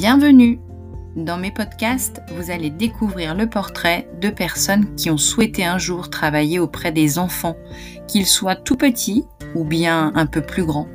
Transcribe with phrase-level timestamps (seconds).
[0.00, 0.60] Bienvenue
[1.16, 6.08] Dans mes podcasts, vous allez découvrir le portrait de personnes qui ont souhaité un jour
[6.08, 7.56] travailler auprès des enfants,
[8.06, 9.24] qu'ils soient tout petits
[9.56, 10.86] ou bien un peu plus grands.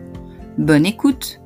[0.58, 1.42] Bonne écoute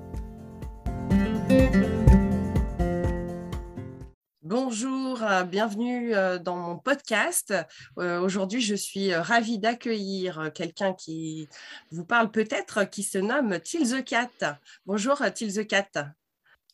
[4.43, 7.55] Bonjour, euh, bienvenue euh, dans mon podcast.
[7.97, 11.49] Euh, aujourd'hui, je suis ravie d'accueillir quelqu'un qui
[11.89, 14.59] vous parle peut-être, qui se nomme Till the Cat.
[14.85, 16.13] Bonjour Till the Cat.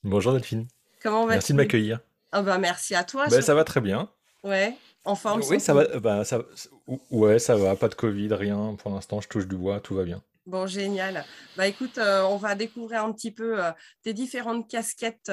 [0.04, 0.68] Bonjour Delphine.
[1.04, 2.00] Comment vas-tu Merci de m'accueillir.
[2.32, 3.28] Ah bah, merci à toi.
[3.28, 4.10] Ben, ça va très bien.
[4.44, 4.76] Ouais,
[5.06, 5.42] en forme.
[5.50, 6.42] Oui, ça va, bah, ça,
[7.12, 8.76] ouais, ça va, pas de Covid, rien.
[8.78, 10.22] Pour l'instant, je touche du bois, tout va bien.
[10.46, 11.24] Bon, génial.
[11.56, 13.72] Bah écoute, euh, on va découvrir un petit peu euh,
[14.02, 15.32] tes différentes casquettes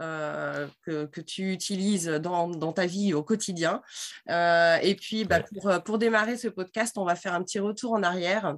[0.00, 3.82] euh, que, que, tu utilises dans, dans, ta vie au quotidien.
[4.28, 8.04] et puis, bah, pour, pour, démarrer ce podcast, on va faire un petit retour en
[8.04, 8.56] arrière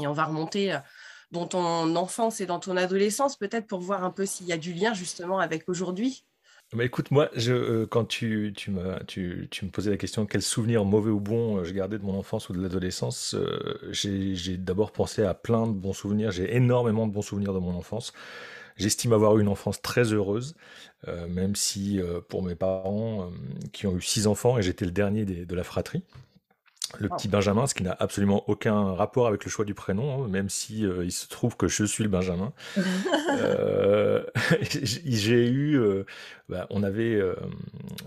[0.00, 0.78] et on va remonter
[1.32, 4.58] dans ton enfance et dans ton adolescence, peut-être pour voir un peu s'il y a
[4.58, 6.24] du lien justement avec aujourd'hui?
[6.74, 11.20] Bah écoute, moi, euh, quand tu, tu, me posais la question quel souvenir mauvais ou
[11.20, 15.34] bon euh, je gardais de mon enfance ou de l'adolescence, euh, j'ai d'abord pensé à
[15.34, 16.30] plein de bons souvenirs.
[16.30, 18.14] J'ai énormément de bons souvenirs de mon enfance.
[18.78, 20.54] J'estime avoir eu une enfance très heureuse,
[21.28, 23.30] même si pour mes parents
[23.74, 26.02] qui ont eu six enfants et j'étais le dernier de la fratrie,
[26.98, 30.28] le petit Benjamin, ce qui n'a absolument aucun rapport avec le choix du prénom, hein,
[30.28, 32.52] même si euh, il se trouve que je suis le Benjamin.
[33.30, 34.24] euh,
[34.70, 36.04] j'ai eu, euh,
[36.48, 37.20] bah, on avait,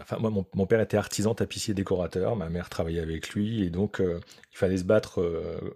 [0.01, 4.01] enfin moi, mon, père était artisan, tapissier, décorateur, ma mère travaillait avec lui, et donc
[4.01, 5.23] il fallait se battre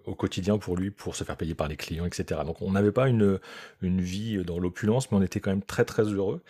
[0.06, 2.40] au quotidien pour lui, pour se faire payer par les clients, etc.
[2.44, 3.38] Donc on n'avait pas une,
[3.82, 6.40] une vie dans l'opulence, mais on était quand même très très heureux.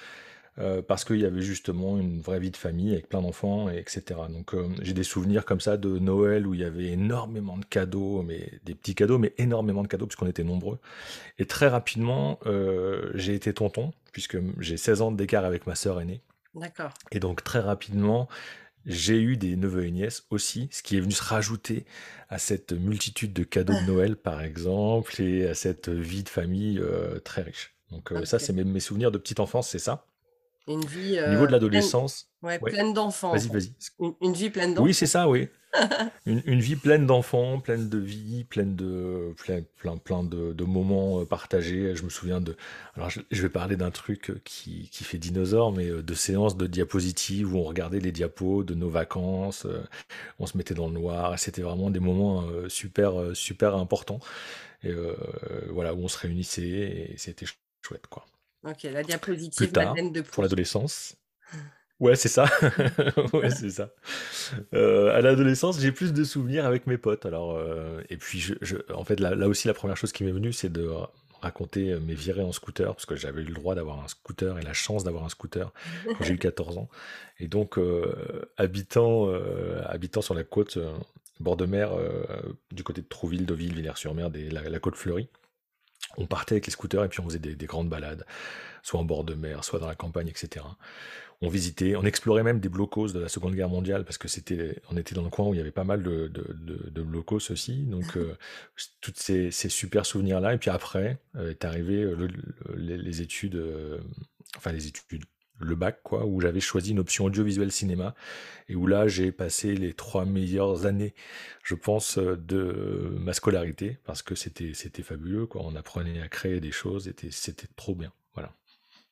[0.58, 4.20] Euh, parce qu'il y avait justement une vraie vie de famille avec plein d'enfants, etc.
[4.28, 7.64] Donc euh, j'ai des souvenirs comme ça de Noël où il y avait énormément de
[7.64, 10.78] cadeaux, mais des petits cadeaux, mais énormément de cadeaux puisqu'on était nombreux.
[11.38, 16.00] Et très rapidement, euh, j'ai été tonton puisque j'ai 16 ans d'écart avec ma sœur
[16.00, 16.20] aînée.
[16.54, 16.92] D'accord.
[17.12, 18.28] Et donc très rapidement,
[18.84, 21.86] j'ai eu des neveux et nièces aussi, ce qui est venu se rajouter
[22.28, 26.82] à cette multitude de cadeaux de Noël, par exemple, et à cette vie de famille
[27.24, 27.74] très riche.
[27.90, 30.06] Donc ça, c'est mes, mes, souvenirs de petite enfance, c'est ça.
[30.70, 31.20] Une vie.
[31.20, 32.30] Au niveau de l'adolescence.
[32.40, 33.32] Pleine, ouais, pleine d'enfants.
[33.32, 33.72] Vas-y, vas-y.
[34.20, 34.84] Une, vie pleine d'enfants.
[34.84, 35.48] Oui, c'est ça, oui.
[36.26, 41.24] une, vie pleine d'enfants, pleine de vie, pleine de plein, plein, plein de, de, moments
[41.24, 41.94] partagés.
[41.96, 42.56] Je me souviens de.
[42.94, 47.52] Alors, je, vais parler d'un truc qui, qui, fait dinosaure, mais de séances de diapositives
[47.52, 49.66] où on regardait les diapos de nos vacances.
[50.38, 51.36] On se mettait dans le noir.
[51.38, 54.20] C'était vraiment des moments super, super importants.
[54.84, 54.92] Et
[55.70, 57.46] voilà, où on se réunissait et c'était
[57.82, 58.24] chouette, quoi.
[58.64, 61.16] Ok, la diapositive tard, de Pour l'adolescence.
[61.98, 62.46] Ouais, c'est ça.
[63.34, 63.90] ouais, c'est ça.
[64.74, 67.26] Euh, à l'adolescence, j'ai plus de souvenirs avec mes potes.
[67.26, 70.24] Alors, euh, et puis, je, je, en fait, là, là, aussi, la première chose qui
[70.24, 70.90] m'est venue, c'est de
[71.42, 74.62] raconter mes virées en scooter, parce que j'avais eu le droit d'avoir un scooter et
[74.62, 75.72] la chance d'avoir un scooter
[76.06, 76.88] quand j'ai eu 14 ans.
[77.38, 80.92] Et donc, euh, habitant, euh, habitant sur la côte, euh,
[81.38, 81.92] bord de mer,
[82.70, 85.28] du côté de Trouville, Deauville, Villers-sur-Mer, la, la côte fleurie,
[86.16, 88.24] on partait avec les scooters et puis on faisait des, grandes balades,
[88.82, 90.64] soit en bord de mer, soit dans la campagne, etc.
[91.42, 94.82] On visitait, on explorait même des blocos de la Seconde Guerre mondiale parce que c'était,
[94.90, 97.84] on était dans le coin où il y avait pas mal de, blocos aussi.
[97.84, 98.36] Donc, euh,
[99.00, 100.52] tous ces, super souvenirs-là.
[100.54, 102.28] Et puis après, euh, est arrivé euh,
[102.76, 103.62] les, études,
[104.56, 105.24] enfin les études,
[105.60, 108.14] le bac, quoi, où j'avais choisi une option audiovisuel cinéma,
[108.68, 111.14] et où là j'ai passé les trois meilleures années,
[111.62, 115.62] je pense, de ma scolarité, parce que c'était c'était fabuleux, quoi.
[115.64, 118.52] On apprenait à créer des choses, c'était c'était trop bien, voilà.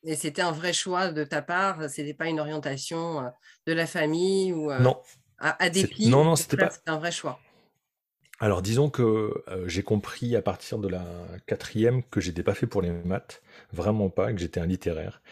[0.05, 3.29] Et c'était un vrai choix de ta part, c'était pas une orientation euh,
[3.67, 5.01] de la famille ou euh, non.
[5.41, 6.09] À, dépit.
[6.09, 6.71] Non, non, c'était pas.
[6.71, 7.39] C'était un vrai choix.
[8.41, 9.03] Alors disons que
[9.49, 11.05] euh, j'ai compris à partir de la
[11.47, 13.43] quatrième que j'étais pas fait pour les maths,
[13.73, 15.23] vraiment pas, que j'étais un littéraire.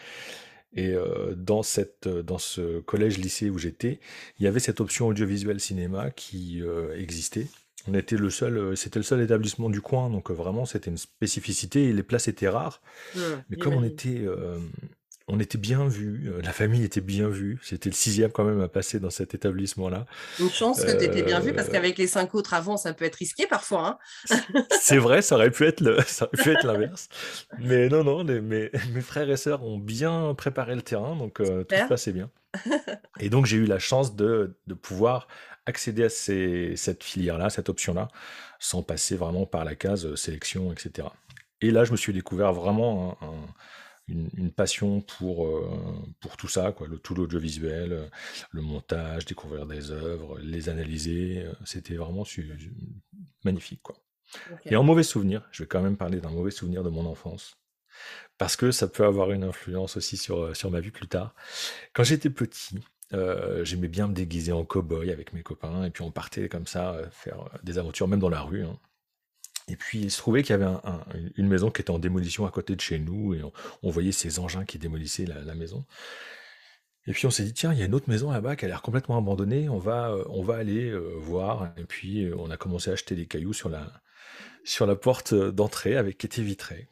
[0.76, 3.98] Et euh, dans, cette, euh, dans ce collège-lycée où j'étais,
[4.38, 7.46] il y avait cette option audiovisuel cinéma qui euh, existait.
[7.88, 11.84] On était le seul, c'était le seul établissement du coin, donc vraiment c'était une spécificité
[11.84, 12.82] et les places étaient rares.
[13.14, 14.26] Mmh, Mais comme on était,
[15.28, 17.58] on était bien vu, la famille était bien vue.
[17.62, 20.06] C'était le sixième quand même à passer dans cet établissement-là.
[20.38, 23.04] Une chance que tu étais bien vu parce qu'avec les cinq autres avant, ça peut
[23.04, 23.98] être risqué parfois.
[24.30, 24.38] Hein
[24.80, 27.08] c'est vrai, ça aurait pu être le, ça aurait pu être l'inverse.
[27.58, 28.70] Mais non, non, mes, mes,
[29.00, 32.30] frères et sœurs ont bien préparé le terrain, donc tout se passait bien.
[33.18, 35.26] Et donc j'ai eu la chance de, de pouvoir
[35.66, 38.08] accéder à ces, cette filière-là, cette option-là,
[38.60, 41.08] sans passer vraiment par la case sélection, etc.
[41.60, 43.46] Et là, je me suis découvert vraiment un
[44.08, 48.06] une, passion pour, euh, pour tout ça, quoi, le, tout l'audiovisuel, euh,
[48.52, 51.44] le montage, découvrir des œuvres, les analyser.
[51.44, 52.24] Euh, c'était vraiment
[53.44, 53.82] magnifique.
[53.82, 53.96] Quoi.
[54.64, 57.58] Et en mauvais souvenir, je vais quand même parler d'un mauvais souvenir de mon enfance.
[58.38, 61.34] parce que ça peut avoir une influence aussi sur, sur ma vie plus tard.
[61.94, 62.78] Quand j'étais petit,
[63.62, 66.98] j'aimais bien me déguiser en cow-boy avec mes copains, et puis on partait comme ça
[67.10, 68.64] faire des aventures, même dans la rue.
[68.64, 68.78] Hein.
[69.68, 70.72] Et puis il se trouvait qu'il y avait
[71.36, 73.42] une maison qui était en démolition à côté de chez nous, et
[73.82, 75.84] on, voyait ces engins qui démolissaient la, maison.
[77.06, 78.68] Et puis on s'est dit, tiens, il y a une autre maison là-bas qui a
[78.68, 81.72] l'air complètement abandonnée, on va, on va aller voir.
[81.76, 84.02] Et puis on a commencé à acheter des cailloux sur la,
[84.64, 86.88] sur la porte d'entrée avec qui était vitrée.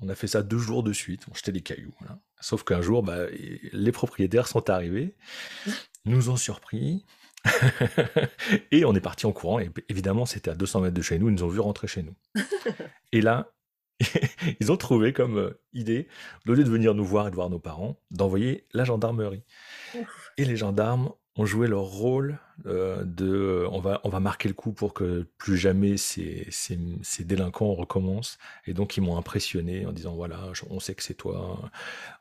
[0.00, 1.94] on a fait ça deux jours de suite, on jetait des cailloux.
[2.40, 3.26] Sauf qu'un jour, bah,
[3.72, 5.16] les propriétaires sont arrivés,
[6.04, 7.04] nous ont surpris,
[8.70, 9.60] et on est parti en courant.
[9.60, 12.02] Et évidemment, c'était à 200 mètres de chez nous, ils nous ont vu rentrer chez
[12.02, 12.14] nous.
[13.12, 13.52] et là,
[14.60, 16.08] ils ont trouvé comme euh, idée,
[16.46, 19.42] au lieu de venir nous voir et de voir nos parents, d'envoyer la gendarmerie.
[20.36, 24.48] Et les gendarmes ont joué leur rôle euh, de euh, on va, on va marquer
[24.48, 28.38] le coup pour que plus jamais ces, ces, ces délinquants recommencent.
[28.66, 30.40] Et donc ils m'ont impressionné en disant voilà,
[30.70, 31.70] on sait que c'est toi.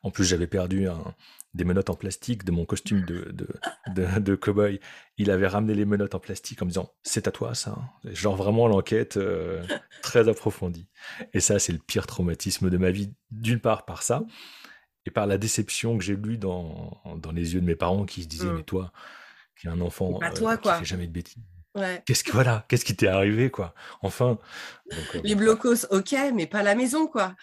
[0.04, 1.16] En plus j'avais perdu un,
[1.56, 3.48] des menottes en plastique de mon costume de, de,
[3.94, 4.80] de, de cow-boy.
[5.18, 7.78] Il avait ramené les menottes en plastique en me disant c'est à toi ça.
[8.04, 9.66] Genre vraiment l'enquête euh,
[10.02, 10.88] très approfondie.
[11.34, 14.24] Et ça c'est le pire traumatisme de ma vie, d'une part par ça
[15.06, 18.24] et par la déception que j'ai lue dans, dans les yeux de mes parents qui
[18.24, 18.58] se disaient mmh.
[18.58, 18.92] mais toi
[19.58, 21.42] qui es un enfant euh, toi, qui fait jamais de bêtises
[22.06, 23.74] Qu'est-ce que voilà, qu'est-ce qui t'est arrivé quoi?
[24.02, 24.38] Enfin.
[24.92, 27.36] Euh, les blocos, ok, mais pas la maison quoi.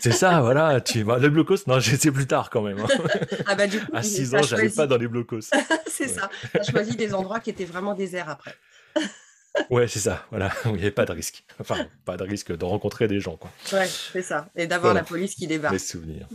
[0.00, 0.80] c'est ça, voilà.
[0.80, 2.78] Tu bah, les blocos, non, j'ai plus tard quand même.
[2.78, 2.88] Hein.
[3.46, 3.90] ah bah du coup.
[3.94, 5.40] À 6 ans, j'allais pas dans les blocos.
[5.86, 6.28] c'est ça.
[6.52, 8.54] Tu as choisi des endroits qui étaient vraiment déserts après.
[9.68, 11.44] Ouais, c'est ça, voilà, il n'y avait pas de risque.
[11.58, 13.50] Enfin, pas de risque de rencontrer des gens, quoi.
[13.72, 14.48] Ouais, c'est ça.
[14.54, 15.72] Et d'avoir la police qui débarque.
[15.72, 16.28] Les souvenirs.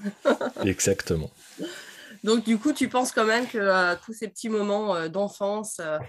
[0.65, 1.31] Exactement.
[2.25, 5.77] Donc, du coup, tu penses quand même que euh, tous ces petits moments euh, d'enfance
[5.79, 5.99] euh,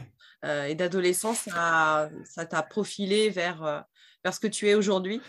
[0.69, 3.85] et d'adolescence, ça t'a profilé vers,
[4.25, 5.21] vers ce que tu es aujourd'hui?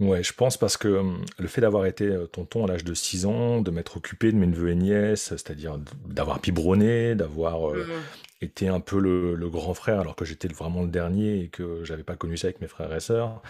[0.00, 3.26] Ouais, je pense parce que hum, le fait d'avoir été tonton à l'âge de 6
[3.26, 7.84] ans, de m'être occupé de mes neveux et nièces, c'est-à-dire d'avoir biberonné, d'avoir mmh.
[8.40, 12.02] était un peu le, grand frère, alors que j'étais vraiment le dernier et que j'avais
[12.02, 13.40] pas connu ça avec mes frères et sœurs,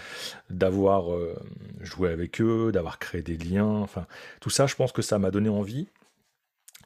[0.50, 1.34] d'avoir euh,
[1.80, 4.06] joué avec eux, d'avoir créé des liens, enfin,
[4.40, 5.88] tout ça, je pense que ça m'a donné envie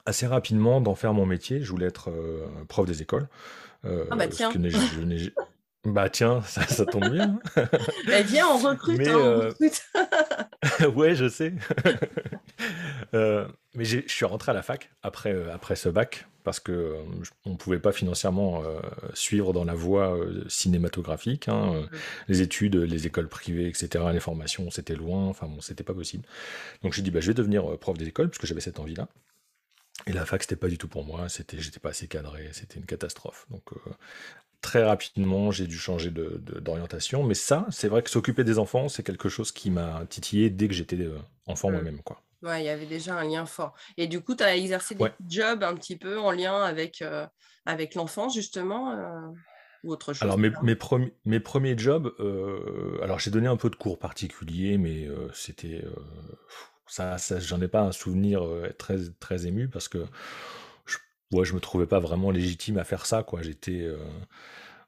[0.09, 1.63] assez rapidement d'en faire mon métier.
[1.63, 3.29] Je voulais être euh, prof des écoles.
[3.85, 4.51] Euh, ah bah tiens.
[5.85, 7.39] Bah tiens, ça, tombe bien.
[7.57, 8.99] bah viens, on recrute.
[8.99, 11.55] Mais, hein, ouais, je sais.
[13.13, 16.95] mais je suis rentré à la fac après, après ce bac parce que euh,
[17.45, 18.81] on ne pouvait pas financièrement euh,
[19.13, 21.47] suivre dans la voie euh, cinématographique.
[21.47, 21.87] Hein,
[22.27, 26.25] les études, les écoles privées, etc., les formations, c'était loin, enfin bon, c'était pas possible.
[26.83, 29.09] Donc j'ai dit, bah, je vais devenir prof des écoles, puisque j'avais cette envie-là.
[30.07, 32.79] Et la fac, c'était pas du tout pour moi, c'était, j'étais pas assez cadré, c'était
[32.79, 33.47] une catastrophe.
[33.51, 33.65] Donc
[34.61, 37.25] très rapidement, j'ai dû changer d'orientation.
[37.25, 40.69] Mais ça, c'est vrai que s'occuper des enfants, c'est quelque chose qui m'a titillé dès
[40.69, 41.09] que j'étais
[41.47, 41.73] enfant mmh.
[41.73, 42.03] moi-même.
[42.03, 42.23] quoi.
[42.43, 43.75] Ouais, il y avait déjà un lien fort.
[43.97, 47.27] Et du coup, tu as exercé des jobs un petit peu en lien avec, euh,
[47.67, 49.27] avec l'enfance, justement, euh,
[49.83, 50.23] ou autre chose?
[50.23, 50.77] Alors, mes, mes,
[51.25, 55.85] mes premiers jobs, euh, alors j'ai donné un peu de cours particuliers, mais c'était.
[56.89, 58.43] Ça, ça j'en ai pas un souvenir
[58.79, 60.05] très, très ému parce que
[60.87, 60.97] je,
[61.33, 63.43] ouais, je me trouvais pas vraiment légitime à faire ça, quoi.
[63.43, 63.89] J'étais.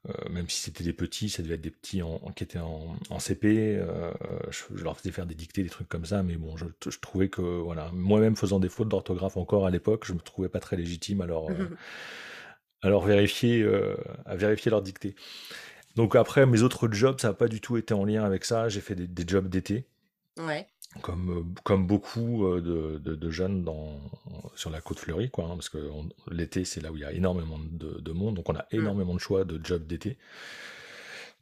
[0.08, 3.19] Euh, même si c'était des petits, ça devait être des petits en, qui étaient en,
[3.19, 3.76] CP.
[3.79, 4.12] Euh,
[4.50, 6.66] je, leur faisais faire des dictées, des trucs comme ça, mais bon, je,
[7.00, 10.61] trouvais que, voilà, moi-même faisant des fautes d'orthographe encore à l'époque, je me trouvais pas
[10.61, 11.50] très légitime alors,
[12.83, 15.14] alors vérifier, euh, à vérifier leur dictée.
[15.97, 18.71] Donc après, mes autres jobs, ça n'a pas du tout été en lien avec ça.
[18.71, 19.85] J'ai fait des, des jobs d'été.
[20.38, 20.66] Ouais
[21.02, 22.61] comme, euh, comme beaucoup euh,
[22.99, 24.00] de, de, jeunes dans,
[24.56, 25.78] sur la côte fleurie, quoi, hein, parce que
[26.30, 28.76] l'été, c'est là où il y a énormément de, de, monde, donc on a mmh.
[28.76, 30.18] énormément de choix de jobs d'été.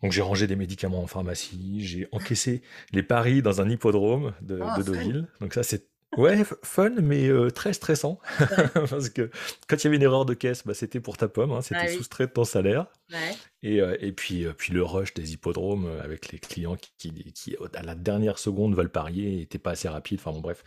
[0.02, 2.62] Donc j'ai rangé des médicaments en pharmacie, j'ai encaissé
[2.92, 5.26] les paris dans un hippodrome de, oh, de Deauville.
[5.40, 8.18] Donc ça, c'est Ouais, fun, mais euh, très stressant.
[8.74, 9.30] Parce que
[9.68, 11.80] quand il y avait une erreur de caisse, bah, c'était pour ta pomme, hein, c'était
[11.82, 12.86] ah soustrait de ton salaire.
[13.62, 17.56] Et, euh, et puis, euh, puis le rush des hippodromes avec les clients qui, qui,
[17.74, 20.18] à la dernière seconde, veulent parier et t'es pas assez rapide.
[20.20, 20.64] Enfin bon, bref,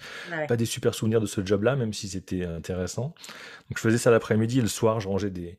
[0.48, 3.16] pas des super souvenirs de ce job-là, même si c'était intéressant.
[3.70, 5.58] Donc je faisais ça l'après-midi et le soir, je rangeais des.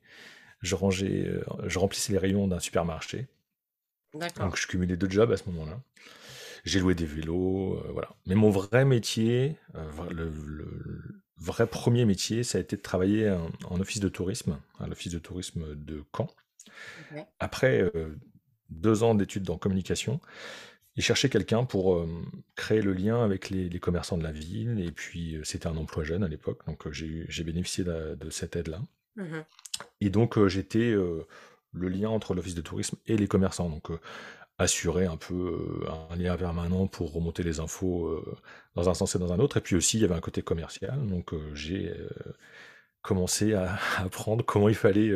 [0.60, 1.28] Je, rangeais,
[1.66, 3.26] je remplissais les rayons d'un supermarché.
[4.44, 5.80] Donc je cumulais deux jobs à ce moment-là.
[6.64, 8.11] J'ai loué des vélos, euh, voilà.
[8.26, 10.33] Mais mon vrai métier, euh, le,
[11.37, 13.28] vrai premier métier, ça a été de travailler
[13.69, 16.28] en, office de tourisme, à l'office de tourisme de Caen.
[17.40, 18.16] Après euh,
[18.71, 20.21] deux ans d'études en communication,
[20.95, 22.07] ils cherchaient quelqu'un pour
[22.54, 24.78] créer le lien avec les, commerçants de la ville.
[24.78, 28.81] Et puis, c'était un emploi jeune à l'époque, donc j'ai bénéficié de, cette aide-là.
[29.16, 29.40] Mmh
[30.00, 33.71] et donc, j'étais le lien entre l'office de tourisme et les commerçants.
[33.71, 33.90] Donc,
[34.59, 38.23] assurer un peu un lien permanent pour remonter les infos
[38.75, 39.56] dans un sens et dans un autre.
[39.56, 41.04] Et puis aussi, il y avait un côté commercial.
[41.06, 41.92] Donc, j'ai
[43.02, 45.11] commencé à apprendre comment il fallait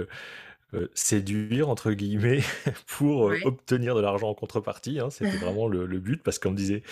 [0.94, 2.42] séduire, entre guillemets,
[2.86, 5.00] pour obtenir de l'argent en contrepartie.
[5.00, 5.10] Hein.
[5.10, 6.82] C'était vraiment le, but parce qu'on me disait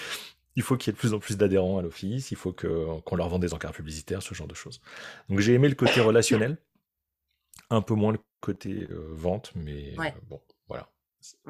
[0.57, 3.17] il faut qu'il y ait de plus en plus d'adhérents à l'office, il faut qu'on
[3.17, 4.81] leur vende des encarts publicitaires, ce genre de choses.
[5.29, 6.59] Donc j'ai aimé le côté relationnel,
[7.71, 9.97] un peu moins le côté vente, mais
[10.29, 10.41] bon,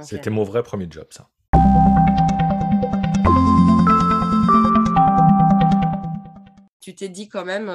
[0.00, 1.31] C'était mon vrai premier job, ça.
[6.81, 7.73] Tu t'es dit quand même,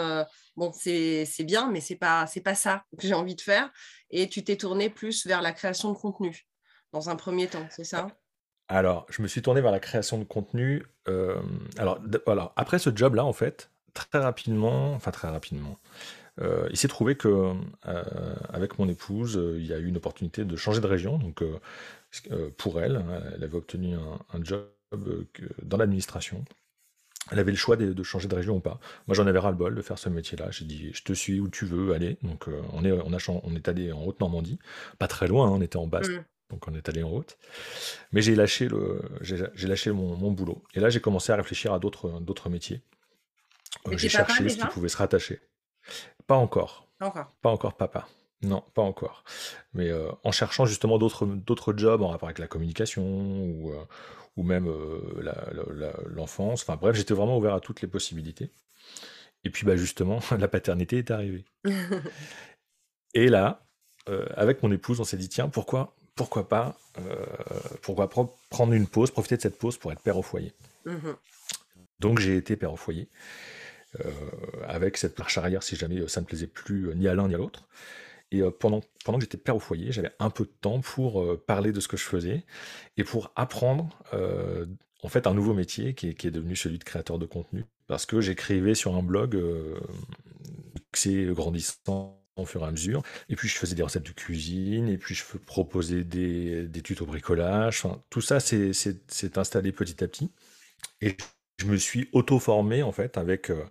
[0.56, 3.72] bon, c'est bien, mais c'est pas, pas ça que j'ai envie de faire.
[4.12, 6.48] Et tu t'es tourné plus vers la création de contenu
[6.91, 8.08] dans un premier temps, c'est ça?
[8.68, 10.86] Alors, je me suis tourné vers la création de contenu.
[11.08, 11.41] Euh,
[11.77, 12.53] alors, voilà.
[12.56, 15.79] après ce job-là, en fait, très rapidement, enfin très rapidement,
[16.41, 17.27] euh, il s'est trouvé que
[17.88, 18.03] euh,
[18.50, 21.17] avec mon épouse, il y a eu une opportunité de changer de région.
[21.17, 21.43] Donc,
[22.58, 24.65] pour elle, hein, elle avait obtenu un, job
[25.62, 26.43] dans l'administration.
[27.31, 28.79] Elle avait le choix de, changer de région ou pas.
[29.08, 30.50] Moi, j'en avais ras-le-bol de faire ce métier-là.
[30.51, 32.17] J'ai dit, je te suis où tu veux aller.
[32.24, 34.58] Donc, on, est, on, a, on est allé en Haute-Normandie,
[34.98, 37.38] pas très loin, hein, on était en basse mmh donc on est allé en route.
[38.12, 40.63] Mais j'ai lâché, le, j'ai, lâché mon, boulot.
[40.74, 42.81] Et là, j'ai commencé à réfléchir à d'autres, d'autres métiers.
[43.88, 45.39] Euh, j'ai cherché ce qui pouvait se rattacher.
[46.27, 46.88] Pas encore.
[47.01, 47.27] Encore.
[47.41, 48.08] Pas encore papa.
[48.41, 49.24] Non, pas encore.
[49.74, 53.86] Mais euh, en cherchant justement d'autres, jobs en rapport avec la communication ou, euh,
[54.38, 54.72] ou même
[56.05, 56.62] l'enfance.
[56.62, 58.51] Enfin bref, j'étais vraiment ouvert à toutes les possibilités.
[59.43, 61.46] Et puis bah, justement, la paternité est arrivée.
[63.13, 63.65] Et là,
[64.36, 67.25] avec mon épouse, on s'est dit, tiens, pourquoi pourquoi pas, euh,
[67.81, 70.51] pourquoi prendre une pause, profiter de cette pause pour être père au foyer.
[70.86, 71.12] Mmh
[72.01, 73.59] Donc j'ai été père au foyer, euh,
[74.67, 77.38] avec cette marche arrière si jamais ça ne plaisait plus ni à l'un ni à
[77.38, 77.67] l'autre.
[78.31, 81.25] Et euh, pendant, pendant que j'étais père au foyer, j'avais un peu de temps pour
[81.46, 82.43] parler de ce que je faisais
[82.98, 83.89] et pour apprendre
[85.01, 87.65] en fait un nouveau métier qui est, devenu celui de créateur de contenu.
[87.88, 89.41] Parce que j'écrivais sur un blog,
[90.93, 93.03] c'est grandissant au fur et à mesure.
[93.29, 97.05] Et puis je faisais des recettes de cuisine, et puis je proposais des, des tutos
[97.05, 97.84] bricolage.
[98.10, 98.74] Tout ça s'est
[99.36, 100.31] installé petit à petit.
[101.01, 101.15] Et
[101.60, 103.63] je me suis auto-formé en fait avec, euh,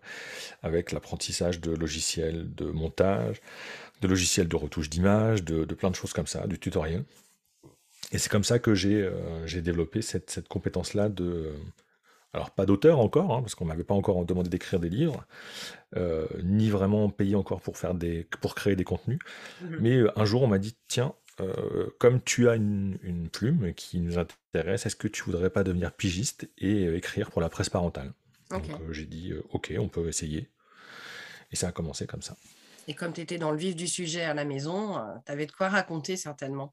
[0.63, 3.41] avec l'apprentissage de logiciels de montage,
[4.01, 7.05] de logiciels de retouche d'image, de, de, plein de choses comme ça, du tutoriel.
[8.13, 11.53] Et c'est comme ça que j'ai euh, développé cette, cette compétence-là de,
[12.33, 15.25] alors pas d'auteur encore, hein, parce qu'on m'avait pas encore demandé d'écrire des livres,
[15.97, 19.19] euh, ni vraiment payé encore pour, faire des, pour créer des contenus.
[19.61, 23.75] Mmh Mais euh, un jour, on m'a dit, tiens, euh, comme tu as une, plume
[23.75, 27.71] qui nous intéresse, est-ce que tu voudrais pas devenir pigiste et écrire pour la presse
[27.71, 28.13] parentale?
[28.51, 30.51] Donc j'ai dit, ok, on peut essayer.
[31.53, 32.37] Et ça a commencé comme ça.
[32.87, 35.53] Et comme tu étais dans le vif du sujet à la maison, tu avais de
[35.53, 36.73] quoi raconter certainement.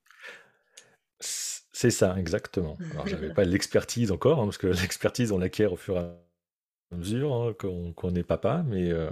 [1.19, 2.77] C'est ça, exactement.
[2.91, 6.24] Alors, j'avais pas l'expertise encore, hein, parce que l'expertise, on l'acquiert au fur et à
[6.91, 7.53] mesure hein,
[7.95, 9.09] qu'on est papa, mais euh,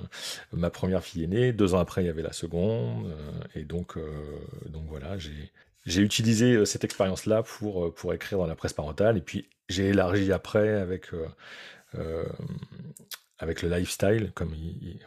[0.51, 3.63] ma première fille est née, deux ans après, il y avait la seconde, euh, et
[3.63, 9.17] donc, euh, donc voilà, j'ai utilisé cette expérience-là pour, pour écrire dans la presse parentale,
[9.17, 11.07] et puis j'ai élargi après avec,
[13.39, 14.53] avec le lifestyle, comme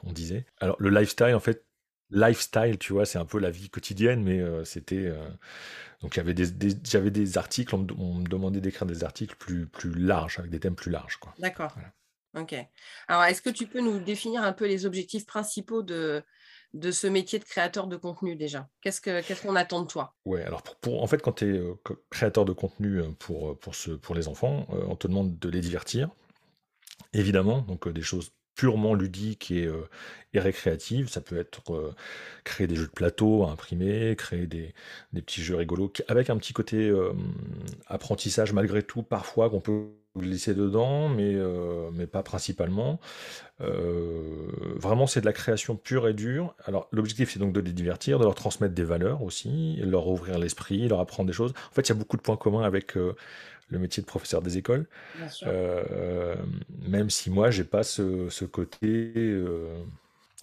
[0.05, 0.45] on disait.
[0.61, 1.65] Alors, le lifestyle, en fait,
[2.11, 5.13] lifestyle, tu vois, c'est un peu la vie quotidienne, mais c'était
[6.03, 7.79] donc j'avais des, j'avais des articles, on
[8.15, 11.19] me, demandait d'écrire des articles plus, plus larges, avec des thèmes plus larges.
[11.39, 11.75] D'accord.
[12.37, 12.55] Ok.
[13.09, 16.23] Alors, est-ce que tu peux nous définir un peu les objectifs principaux de,
[16.75, 18.69] de ce métier de créateur de contenu déjà?
[18.83, 20.15] Qu'est-ce qu'on ce qu'on attend de toi?
[20.27, 21.75] Ouais, alors pour, en fait, quand tu es euh,
[22.11, 25.49] créateur de contenu euh, pour, euh, pour, ce, pour les enfants, on te demande de
[25.49, 26.11] les divertir,
[27.15, 29.71] évidemment, donc des choses purement ludique et,
[30.33, 31.09] et récréative.
[31.09, 31.95] Ça peut être
[32.45, 34.75] créer des jeux de plateau à imprimer, créer des,
[35.13, 36.91] des petits jeux rigolos avec un petit côté
[37.87, 41.35] apprentissage malgré tout, parfois qu'on peut glisser dedans, mais,
[41.93, 43.01] mais pas principalement.
[43.61, 46.55] vraiment, c'est de la création pure et dure.
[46.65, 50.39] Alors, l'objectif, c'est donc de les divertir, de leur transmettre des valeurs aussi, leur ouvrir
[50.39, 51.53] l'esprit, leur apprendre des choses.
[51.71, 52.97] En fait, il y a beaucoup de points communs avec
[53.69, 54.87] le métier de professeur des écoles.
[55.45, 56.35] Euh,
[56.89, 59.13] même si moi, j'ai pas ce, côté.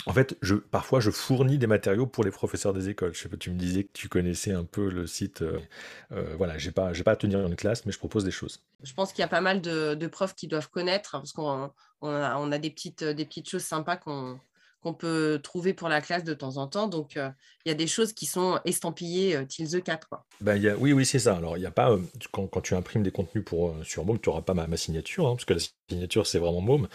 [0.07, 3.13] Euh, en fait, je, parfois, je fournis des matériaux pour les professeurs des écoles.
[3.13, 5.41] Je sais pas, tu me disais que tu connaissais un peu le site.
[5.41, 8.61] Euh, voilà, j'ai pas, pas à tenir une classe, mais je propose des choses.
[8.83, 12.51] Je pense qu'il y a pas mal de, profs qui doivent connaître, parce qu'on on
[12.51, 14.39] a, des, petites, des petites choses sympas qu'on
[14.83, 16.87] qu'on peut trouver pour la classe de temps en temps.
[16.87, 17.29] Donc, euh,
[17.65, 20.09] il y a des choses qui sont estampillées euh, Till the 4.
[20.09, 20.25] Quoi.
[20.41, 21.37] Ben, oui, oui, c'est ça.
[21.37, 21.99] Alors, il n'y a pas, euh,
[22.31, 25.45] quand, tu imprimes des contenus pour, sur Môme, tu n'auras pas ma, signature, hein, parce
[25.45, 25.59] que la
[25.89, 26.87] signature, c'est vraiment Môme.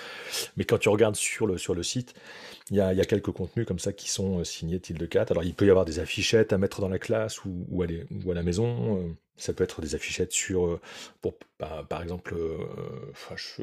[0.57, 2.14] Mais quand tu regardes sur le, sur le site,
[2.71, 5.33] il y a, y a, quelques contenus comme ça qui sont signés Till the 4.
[5.33, 7.87] Alors, il peut y avoir des affichettes à mettre dans la classe ou, ou, à,
[8.25, 9.16] ou à, la maison.
[9.37, 10.78] Ça peut être des affichettes sur,
[11.23, 12.37] pour, bah, par exemple,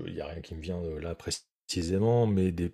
[0.08, 1.55] il n'y a rien qui me vient là précisément,
[2.28, 2.70] mais des,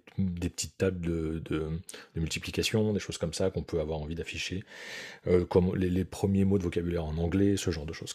[0.50, 1.70] petites tables de,
[2.16, 4.64] multiplication, des choses comme ça qu'on peut avoir envie d'afficher,
[5.50, 8.14] comme les, les, premiers mots de vocabulaire en anglais, ce genre de choses.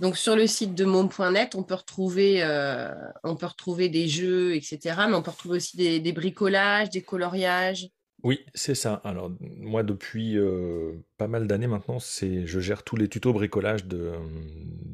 [0.00, 2.90] Donc sur le site de mom.net, on peut retrouver, euh,
[3.22, 4.96] on peut retrouver des jeux, etc.
[5.08, 7.88] Mais on peut retrouver aussi des, bricolages, des coloriages.
[8.22, 8.94] Oui, c'est ça.
[9.04, 13.84] Alors moi, depuis euh, pas mal d'années maintenant, c'est je gère tous les tutos bricolage
[13.84, 14.12] de,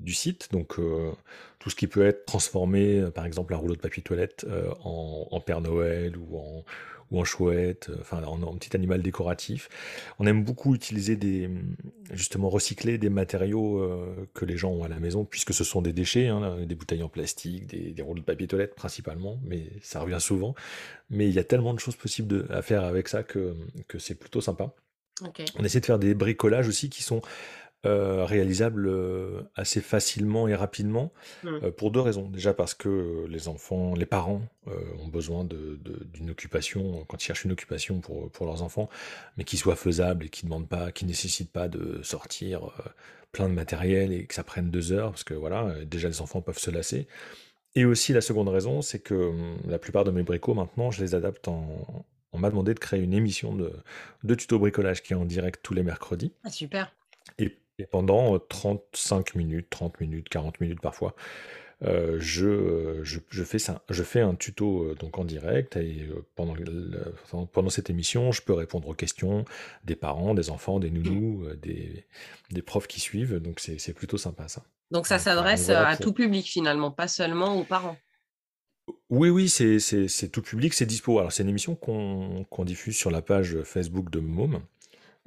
[0.07, 0.49] du site.
[0.53, 1.13] Donc euh,
[1.59, 4.47] tout ce qui peut être transformé, par exemple un rouleau de papier toilette
[4.83, 6.65] en, en Père Noël ou en
[7.11, 9.69] ou en chouette, euh, enfin en, petit animal décoratif.
[10.19, 11.49] On aime beaucoup utiliser des,
[12.13, 15.83] justement recycler des matériaux euh, que les gens ont à la maison, puisque ce sont
[15.83, 19.71] des déchets, hein, des bouteilles en plastique, des, des rouleaux de papier toilette principalement, mais
[19.83, 20.55] ça revient souvent.
[21.11, 23.55] Mais il y a tellement de choses possibles à faire avec ça que,
[23.89, 24.73] que c'est plutôt sympa.
[25.59, 27.23] On essaie de faire des bricolages aussi qui sont
[27.85, 31.13] euh, réalisable euh, assez facilement et rapidement
[31.45, 31.49] mmh.
[31.49, 32.29] euh, pour deux raisons.
[32.29, 34.43] Déjà parce que les enfants, les parents
[34.99, 38.89] ont besoin d'une occupation quand ils cherchent une occupation pour, pour leurs enfants,
[39.37, 42.73] mais qui soit faisable et qui demande pas, qui nécessite pas de sortir
[43.31, 46.41] plein de matériel et que ça prenne deux heures parce que voilà, déjà les enfants
[46.41, 47.07] peuvent se lasser.
[47.77, 51.05] Et aussi la seconde raison, c'est que hum, la plupart de mes bricots maintenant, je
[51.05, 53.73] les adapte en, on m'a demandé de créer une émission de,
[54.25, 56.33] de tuto bricolage qui est en direct tous les mercredis.
[56.45, 56.93] Ah, super.
[57.39, 61.15] Et et pendant 35 minutes, 30 minutes, 40 minutes parfois,
[61.83, 66.55] je, je, fais ça, je fais un tuto donc en direct et pendant,
[67.53, 69.45] pendant cette émission, je peux répondre aux questions
[69.85, 72.07] des parents, des enfants, des nounous, des,
[72.51, 73.41] des profs qui suivent.
[73.41, 74.63] Donc c'est plutôt sympa ça.
[74.91, 77.97] Donc ça s'adresse à tout public finalement, pas seulement aux parents.
[79.11, 81.19] Oui, oui, c'est tout public, c'est dispo.
[81.19, 84.63] Alors c'est une émission qu'on diffuse sur la page Facebook de Môme.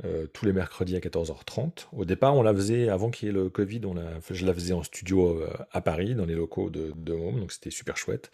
[0.05, 1.87] Euh, tous les mercredis à 14h30.
[1.91, 3.95] Au départ, on la faisait, avant qu'il y ait le Covid, on
[4.31, 7.51] je la faisais en studio euh, à Paris, dans les locaux de, de Home, donc
[7.51, 8.31] c'était super chouette.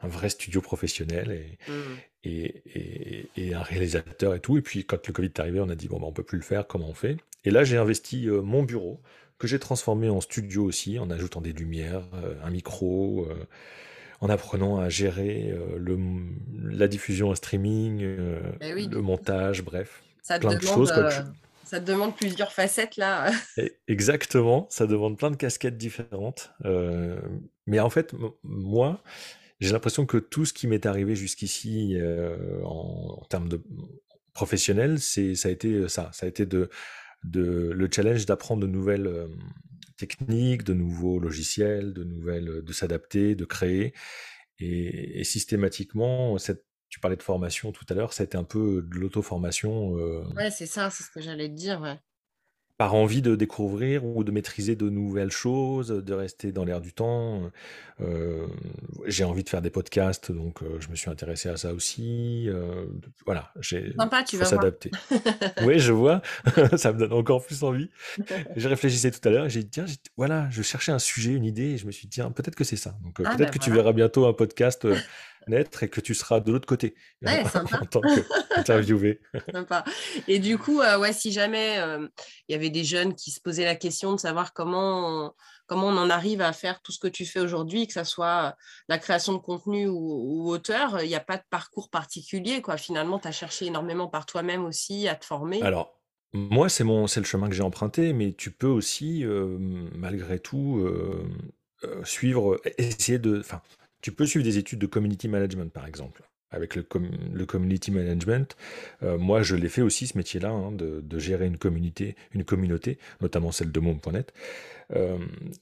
[0.00, 1.72] Un vrai studio professionnel mmh.
[2.24, 4.56] et, et, un réalisateur et tout.
[4.56, 6.38] Et puis, quand le Covid est arrivé, on a dit, bon, bah, on peut plus
[6.38, 7.18] le faire, comment on fait?
[7.44, 9.02] Et là, j'ai investi euh, mon bureau,
[9.38, 12.04] que j'ai transformé en studio aussi, en ajoutant des lumières,
[12.44, 13.26] un micro
[14.20, 15.98] en apprenant à gérer le,
[16.62, 18.06] la diffusion en streaming,
[18.60, 20.92] eh le montage, bref ça plein de choses.
[20.96, 21.10] Euh,
[21.64, 23.30] ça te demande plusieurs facettes là.
[23.88, 26.52] Exactement, ça demande plein de casquettes différentes.
[26.64, 27.20] Euh,
[27.66, 29.02] mais en fait, moi,
[29.60, 33.62] j'ai l'impression que tout ce qui m'est arrivé jusqu'ici euh, en, termes de
[34.32, 36.70] professionnel, c'est ça a été ça, ça a été de,
[37.24, 39.28] de le challenge d'apprendre de nouvelles
[39.96, 43.92] techniques, de nouveaux logiciels, de nouvelles, de s'adapter, de créer.
[44.58, 48.44] Et, et, systématiquement, cette tu parlais de formation tout à l'heure, ça a été un
[48.44, 49.96] peu de l'auto-formation.
[49.96, 51.98] Euh, ouais, c'est ça, c'est ce que j'allais te dire, ouais
[52.78, 56.92] par envie de découvrir ou de maîtriser de nouvelles choses, de rester dans l'air du
[56.92, 57.52] temps.
[58.00, 58.48] Euh,
[59.06, 62.48] j'ai envie de faire des podcasts, donc euh, je me suis intéressé à ça aussi.
[63.24, 64.90] Voilà, j'ai faut s'adapter.
[65.64, 66.22] oui, je vois,
[66.76, 67.90] ça me donne encore plus envie.
[68.56, 69.84] je réfléchissais tout à l'heure, j'ai dit tiens,
[70.16, 72.64] voilà, je cherchais un sujet, une idée, et je me suis dit tiens, peut-être que
[72.64, 72.96] c'est ça.
[73.04, 74.88] Donc ah, peut-être ben que tu verras bientôt un podcast
[75.48, 76.94] naître et que tu seras de l'autre côté
[77.26, 79.20] en tant qu'interviewé.
[79.52, 79.84] sympa.
[80.28, 81.78] Et du coup, ouais, si jamais
[82.48, 85.32] il y avait des jeunes qui se posaient la question de savoir comment on,
[85.66, 88.56] comment on en arrive à faire tout ce que tu fais aujourd'hui, que ce soit
[88.88, 92.60] la création de contenu ou, auteur, il n'y a pas de parcours particulier.
[92.60, 92.76] Quoi.
[92.76, 95.62] Finalement, tu as cherché énormément par toi-même aussi à te former.
[95.62, 95.98] Alors,
[96.32, 99.58] moi, c'est mon, c'est le chemin que j'ai emprunté, mais tu peux aussi, euh,
[99.94, 101.22] malgré tout, euh,
[101.84, 103.60] euh, suivre, essayer de, enfin,
[104.02, 106.82] tu peux suivre des études de community management, par exemple avec le,
[107.46, 108.56] community management.
[109.02, 112.98] Euh, moi, je l'ai fait aussi ce métier-là, hein, de, gérer une communauté, une communauté,
[113.20, 114.32] notamment celle de Mom.net,
[114.94, 115.18] euh,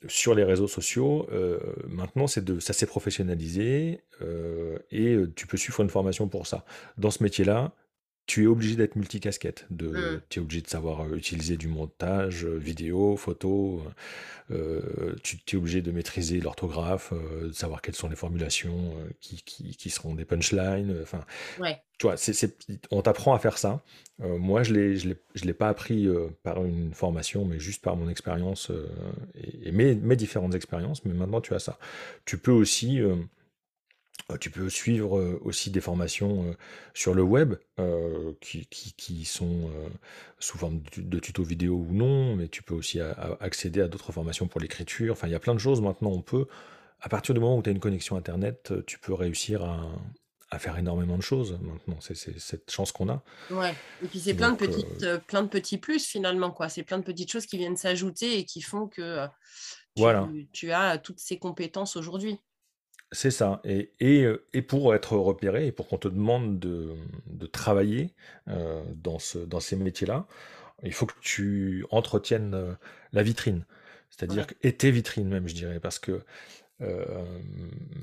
[0.08, 1.28] sur les réseaux sociaux.
[1.32, 4.00] Euh, maintenant, de, ça s'est professionnalisé
[4.90, 6.64] et tu peux suivre une formation pour ça.
[6.98, 7.72] Dans ce métier-là,
[8.26, 9.66] tu es obligé d'être multicasquette.
[9.70, 10.20] De, mmh.
[10.28, 13.82] Tu es obligé de savoir euh, utiliser du montage, euh, vidéo, photo.
[14.52, 19.76] Euh, tu es obligé de maîtriser l'orthographe, de savoir quelles sont les formulations qui, qui,
[19.76, 20.96] qui, seront des punchlines.
[21.02, 21.24] Enfin,
[21.60, 21.80] ouais.
[21.98, 22.16] tu vois,
[22.90, 23.80] on t'apprend à faire ça.
[24.18, 26.08] moi, je ne l'ai pas appris
[26.42, 28.72] par une formation, mais juste par mon expérience
[29.36, 31.04] et, et mes, mes, différentes expériences.
[31.04, 31.78] Mais maintenant, tu as ça.
[32.24, 33.00] Tu peux aussi
[34.38, 36.52] tu peux suivre euh, aussi des formations euh,
[36.94, 37.54] sur le web
[38.40, 39.70] qui, sont
[40.38, 43.00] sous forme de tutos vidéo ou non, mais tu peux aussi
[43.40, 45.12] accéder à d'autres formations pour l'écriture.
[45.12, 46.10] Enfin, il y a plein de choses maintenant.
[46.10, 46.46] On peut,
[47.00, 49.62] à partir du moment où tu as une connexion Internet, tu peux réussir
[50.50, 51.96] à faire énormément de choses maintenant.
[52.00, 53.22] C'est cette chance qu'on a.
[53.50, 53.74] Ouais.
[54.02, 56.68] Et puis c'est plein de petites, plein de petits plus finalement quoi.
[56.68, 59.26] C'est plein de petites choses qui viennent s'ajouter et qui font que
[59.96, 60.28] tu, voilà.
[60.52, 62.38] tu as toutes ces compétences aujourd'hui.
[63.12, 63.60] C'est ça.
[63.64, 66.94] Et, et, et, pour être repéré et pour qu'on te demande de,
[67.26, 68.14] de travailler
[68.46, 70.26] dans, ce, dans ces métiers-là,
[70.84, 72.76] il faut que tu entretiennes
[73.12, 73.64] la vitrine.
[74.10, 76.22] C'est-à-dire que, et tes vitrines même, je dirais, parce que
[76.82, 77.04] euh,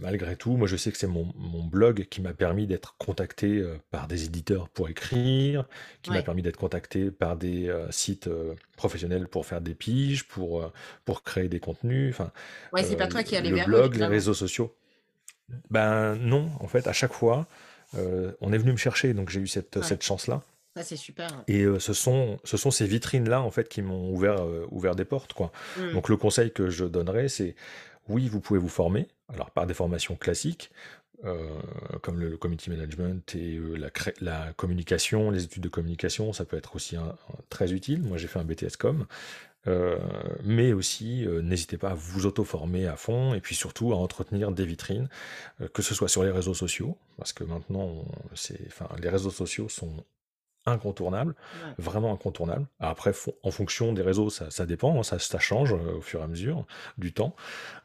[0.01, 1.25] malgré tout, moi je sais que c'est mon,
[1.63, 5.65] blog qui m'a permis d'être contacté euh, par des éditeurs pour écrire,
[6.03, 8.29] qui m'a permis d'être contacté par des euh, sites
[8.75, 10.71] professionnels pour faire des piges, pour,
[11.05, 12.13] pour créer des contenus.
[12.13, 12.31] Enfin,
[12.71, 14.75] ouais, c'est pas toi qui allais le blog, les réseaux sociaux.
[15.69, 17.47] Ben non, en fait, à chaque fois,
[17.93, 20.41] on est venu me chercher, donc j'ai eu cette, cette chance-là.
[20.81, 21.27] c'est super.
[21.47, 25.33] Et ce, sont, ce sont ces vitrines-là, en fait, qui m'ont ouvert, ouvert des portes.
[25.33, 25.51] Quoi.
[25.77, 25.93] Mmh.
[25.93, 27.55] Donc le conseil que je donnerais, c'est
[28.09, 30.71] oui, vous pouvez vous former, alors par des formations classiques,
[31.25, 31.49] euh,
[32.03, 33.89] comme le, community management et euh,
[34.21, 36.95] la, communication, les études de communication, ça peut être aussi
[37.49, 38.03] très utile.
[38.03, 39.07] Moi, j'ai fait un BTS Com.
[39.67, 39.97] Euh,
[40.43, 44.65] mais aussi, n'hésitez pas à vous auto-former à fond et puis surtout à entretenir des
[44.65, 45.09] vitrines,
[45.73, 48.05] que ce soit sur les réseaux sociaux, parce que maintenant,
[48.67, 50.03] enfin, les réseaux sociaux sont
[50.67, 51.33] incontournable,
[51.77, 52.67] vraiment incontournable.
[52.79, 56.23] Après, en fonction des réseaux, ça, dépend, hein, ça, ça, change euh, au fur et
[56.23, 56.65] à mesure
[56.97, 57.35] du temps.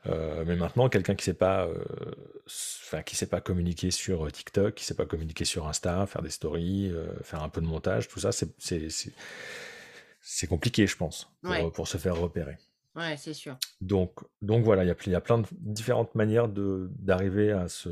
[0.06, 4.84] Euh, mais maintenant, quelqu'un qui sait pas, euh, qui sait pas communiquer sur TikTok, qui
[4.84, 6.92] sait pas communiquer sur Insta, faire des stories,
[7.22, 8.48] faire un peu de montage, tout ça, c'est
[10.46, 11.30] compliqué, je pense,
[11.74, 12.56] pour, se faire repérer.
[12.94, 13.56] Ouais, c'est sûr.
[13.80, 17.88] Donc, donc voilà, il y a, y a plein de différentes manières d'arriver à, ce,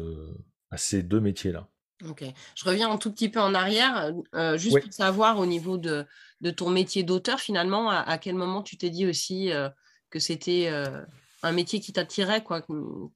[0.71, 1.69] à ces deux métiers-là.
[2.09, 2.25] Ok.
[2.55, 6.07] Je reviens un tout petit peu en arrière, euh, juste pour savoir au niveau de,
[6.40, 9.69] de ton métier d'auteur, finalement, à, quel moment tu t'es dit aussi euh,
[10.09, 11.03] que c'était euh,
[11.43, 12.64] un métier qui t'attirait, quoi.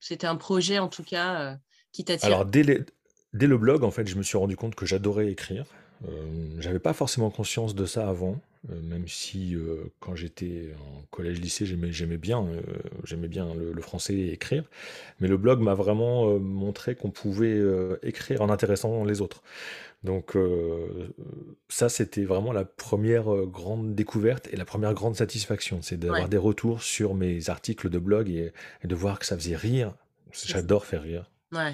[0.01, 1.57] C'était un projet, en tout cas,
[1.93, 2.33] qui t'attirait.
[2.33, 2.85] Alors, dès,
[3.33, 5.65] dès, le blog, en fait, je me suis rendu compte que j'adorais écrire.
[6.59, 8.41] J'avais pas forcément conscience de ça avant.
[8.71, 12.61] Euh, même si euh, quand j'étais en collège-lycée, j'aimais bien, euh,
[13.05, 14.65] j'aimais bien le, français et écrire.
[15.21, 17.61] Mais le blog m'a vraiment montré qu'on pouvait
[18.03, 19.43] écrire en intéressant les autres.
[20.03, 20.37] Donc
[21.69, 26.39] ça, c'était vraiment la première grande découverte et la première grande satisfaction, c'est d'avoir des
[26.39, 28.53] retours sur mes articles de blog et
[28.85, 29.95] de voir que ça faisait rire.
[30.33, 31.31] J'adore faire rire.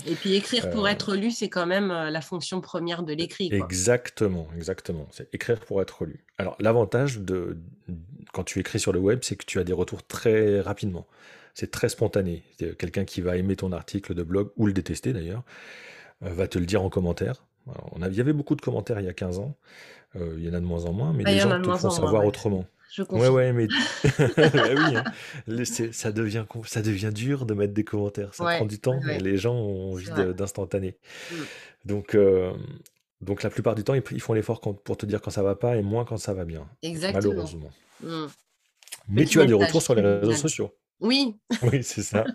[0.07, 0.91] Et puis écrire pour euh.
[0.91, 3.49] être lu, c'est quand même euh, la fonction première de l'écrit.
[3.53, 5.07] Exactement, exactement.
[5.11, 6.25] C'est écrire pour être lu.
[6.39, 7.59] Alors l'avantage de
[8.33, 11.07] quand tu écris sur le web, c'est que tu as des retours très rapidement.
[11.55, 12.45] C'est très spontané.
[12.79, 15.43] Quelqu'un qui va aimer ton article de blog ou le détester d'ailleurs
[16.23, 17.45] euh, va te le dire en commentaire.
[17.67, 19.57] on il y avait beaucoup de commentaires il y a 15 ans.
[20.15, 22.67] il y en a de moins en moins, mais les gens te font savoir autrement.
[22.93, 23.69] Je ouais, ouais, mais
[24.19, 25.05] bah oui, hein.
[25.93, 28.35] ça, devient, ça devient dur de mettre des commentaires.
[28.35, 30.97] Ça prend du temps et les gens ont envie d'instantané.
[31.31, 31.35] Mm.
[31.85, 32.53] Donc, euh,
[33.21, 35.77] donc la plupart du temps, ils, font l'effort pour te dire quand ça va pas
[35.77, 36.69] et moins quand ça va bien.
[36.83, 37.23] Exactement.
[37.23, 37.71] Malheureusement.
[38.03, 38.27] Mm.
[39.09, 40.75] Mais tu as des retours sur les réseaux sociaux.
[41.01, 41.37] Oui.
[41.63, 42.25] Oui, c'est ça.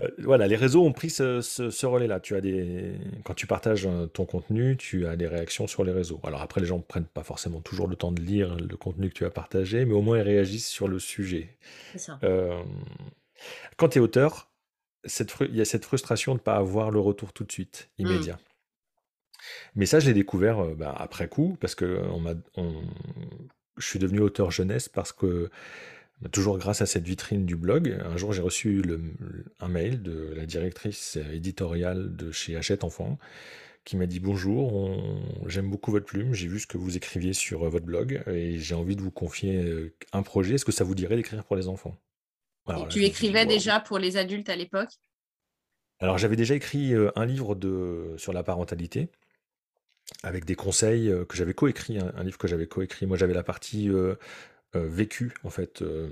[0.00, 2.20] Euh, voilà, les réseaux ont pris ce, relais-là.
[2.20, 2.92] Tu as des,
[3.24, 6.20] quand tu partages euh, ton contenu, tu as des réactions sur les réseaux.
[6.24, 9.10] Alors après, les gens ne prennent pas forcément toujours le temps de lire le contenu
[9.10, 11.58] que tu as partagé, mais au moins ils réagissent sur le sujet.
[12.22, 12.62] Euh,
[13.76, 14.50] quand tu es auteur,
[15.40, 18.02] il y a cette frustration de ne pas avoir le retour tout de suite, mmh.
[18.02, 18.38] immédiat.
[19.74, 22.00] Mais ça, je l'ai découvert bah, après coup, parce que
[23.76, 25.50] je suis devenu auteur jeunesse parce que
[26.30, 28.82] Toujours grâce à cette vitrine du blog, un jour j'ai reçu
[29.58, 33.18] un mail de la directrice éditoriale de chez Hachette Enfants
[33.84, 34.90] qui m'a dit bonjour,
[35.46, 38.58] j'aime beaucoup votre plume, j'ai vu ce que vous écriviez sur euh, votre blog et
[38.58, 40.54] j'ai envie de vous confier euh, un projet.
[40.54, 41.96] Est-ce que ça vous dirait d'écrire pour les enfants?
[42.90, 44.90] Tu écrivais déjà pour les adultes à l'époque?
[45.98, 49.10] Alors j'avais déjà écrit euh, un livre de, sur la parentalité
[50.22, 53.06] avec des conseils que j'avais coécrit, un, livre que j'avais coécrit.
[53.06, 54.14] Moi j'avais la partie euh,
[54.80, 56.08] vécu en fait euh,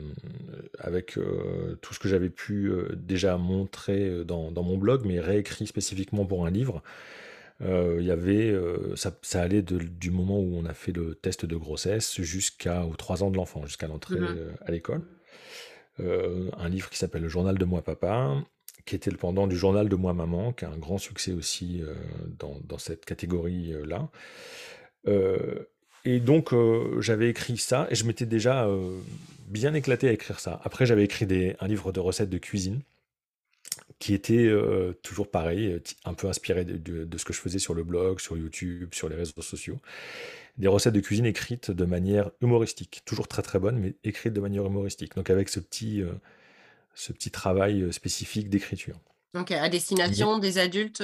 [0.79, 6.27] avec euh, tout ce que j'avais pu déjà montrer dans, mon blog, mais réécrit spécifiquement
[6.27, 6.83] pour un livre.
[7.63, 8.59] Il y avait,
[8.95, 13.31] ça, allait du moment où on a fait le test de grossesse jusqu'aux 3 ans
[13.31, 15.03] de l'enfant, jusqu'à l'entrée mmh à l'école.
[15.99, 18.35] un livre qui s'appelle Le journal de moi papa,
[18.87, 21.83] qui était le pendant du journal de moi maman, qui a un grand succès aussi
[22.39, 24.09] dans, dans, cette catégorie-là.
[26.05, 28.99] Et donc, euh, j'avais écrit ça et je m'étais déjà euh,
[29.47, 30.61] bien éclaté à écrire ça.
[30.65, 32.81] Après, j'avais écrit des, un livre de recettes de cuisine
[33.99, 37.85] qui était euh, toujours pareil, un peu inspiré de, ce que je faisais sur le
[37.85, 39.79] blog, sur YouTube, sur les réseaux sociaux.
[40.57, 44.41] Des recettes de cuisine écrites de manière humoristique, toujours très très bonnes, mais écrites de
[44.41, 45.15] manière humoristique.
[45.17, 46.03] Donc avec ce petit,
[46.95, 48.97] ce petit travail spécifique d'écriture.
[49.35, 51.03] Donc, à destination des adultes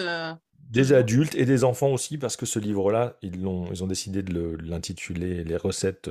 [0.71, 4.23] Des adultes et des enfants aussi, parce que ce livre-là, ils ont, ils ont décidé
[4.23, 6.11] de l'intituler Les recettes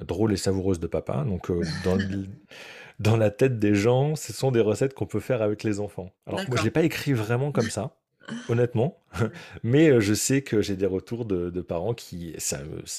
[0.00, 1.24] drôles et savoureuses de papa.
[1.24, 1.50] Donc,
[1.84, 1.98] dans,
[3.00, 6.12] dans la tête des gens, ce sont des recettes qu'on peut faire avec les enfants.
[6.26, 7.94] Alors, moi, je ne l'ai pas écrit vraiment comme ça
[8.48, 8.98] honnêtement.
[9.62, 12.58] Mais euh, je sais que j'ai des retours de, parents qui, ça,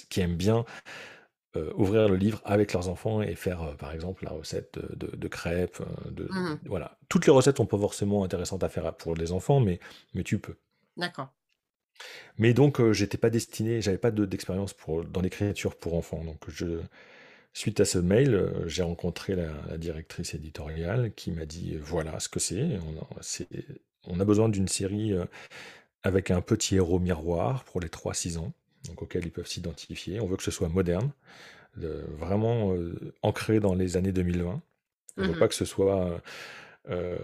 [0.10, 0.66] qui aiment bien
[1.56, 5.28] euh, ouvrir le livre avec leurs enfants et faire, euh, par exemple, la recette de,
[5.28, 5.82] crêpes.
[6.10, 6.98] De, mmh voilà.
[7.10, 9.80] Toutes les recettes sont pas forcément intéressantes à faire pour les enfants, mais,
[10.14, 10.56] mais tu peux.
[10.98, 11.30] D'accord.
[12.38, 16.24] Mais donc, j'étais pas destiné, j'avais pas d'expérience pour dans l'écriture pour enfants.
[16.24, 16.80] Donc, je,
[17.54, 22.30] suite à ce mail, j'ai rencontré la, la, directrice éditoriale qui m'a dit voilà ce
[22.30, 22.80] que c'est.
[23.22, 23.48] C'est
[24.06, 25.26] on a besoin d'une série euh,
[26.04, 28.54] avec un petit héros miroir pour les 3-6 ans,
[28.88, 30.20] donc auquel ils peuvent s'identifier.
[30.20, 31.12] On veut que ce soit moderne,
[31.76, 34.62] vraiment euh, ancré dans les années 2020.
[35.16, 36.22] On ne veut mmh pas que ce soit
[36.90, 37.18] euh,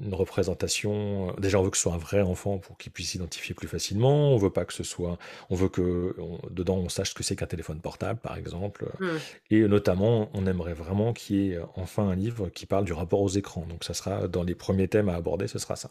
[0.00, 1.34] une représentation.
[1.38, 4.32] Déjà, on veut que ce soit un vrai enfant pour qu'il puisse s'identifier plus facilement.
[4.32, 5.18] On veut pas que ce soit.
[5.50, 6.14] On veut que
[6.50, 8.86] dedans on sache ce que c'est qu'un téléphone portable, par exemple.
[9.00, 9.06] Mmh.
[9.50, 13.20] Et notamment, on aimerait vraiment qu'il y ait enfin un livre qui parle du rapport
[13.20, 13.66] aux écrans.
[13.68, 15.90] Donc, ça sera dans les premiers thèmes à aborder, ce sera ça.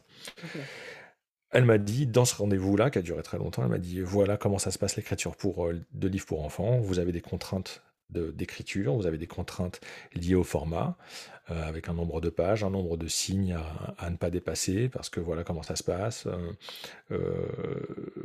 [1.55, 4.37] Elle m'a dit, dans ce rendez-vous-là, qui a duré très longtemps, elle m'a dit voilà
[4.37, 6.79] comment ça se passe l'écriture pour, de livres pour enfants.
[6.79, 9.81] Vous avez des contraintes d'écriture, vous avez des contraintes
[10.13, 10.95] liées au format,
[11.51, 13.57] euh, avec un nombre de pages, un nombre de signes
[13.97, 16.27] à, ne pas dépasser, parce que voilà comment ça se passe.
[16.27, 16.51] Euh,
[17.11, 17.47] euh,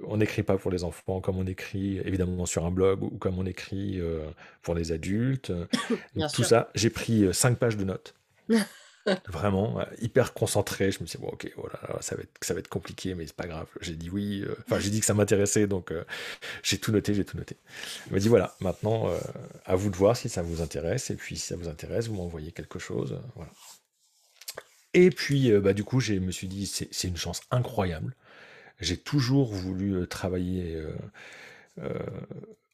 [0.06, 3.38] on n'écrit pas pour les enfants comme on écrit évidemment sur un blog ou comme
[3.38, 4.00] on écrit
[4.62, 5.52] pour les adultes.
[6.34, 8.14] tout ça, j'ai pris cinq pages de notes.
[9.28, 10.92] Vraiment, hyper concentré.
[10.92, 13.26] Je me suis dit, bon, ok, voilà, ça, va être, ça va être compliqué, mais
[13.26, 13.66] c'est pas grave.
[13.80, 16.04] J'ai dit oui, euh, enfin, j'ai dit que ça m'intéressait, donc euh,
[16.62, 17.56] j'ai tout noté, j'ai tout noté.
[18.06, 19.18] Il m'a dit, voilà, maintenant, euh,
[19.64, 22.14] à vous de voir si ça vous intéresse, et puis si ça vous intéresse, vous
[22.14, 23.18] m'envoyez quelque chose.
[23.36, 23.50] voilà.
[24.92, 28.16] Et puis, bah, du coup, je me suis dit, c'est une chance incroyable.
[28.80, 30.82] J'ai toujours voulu travailler.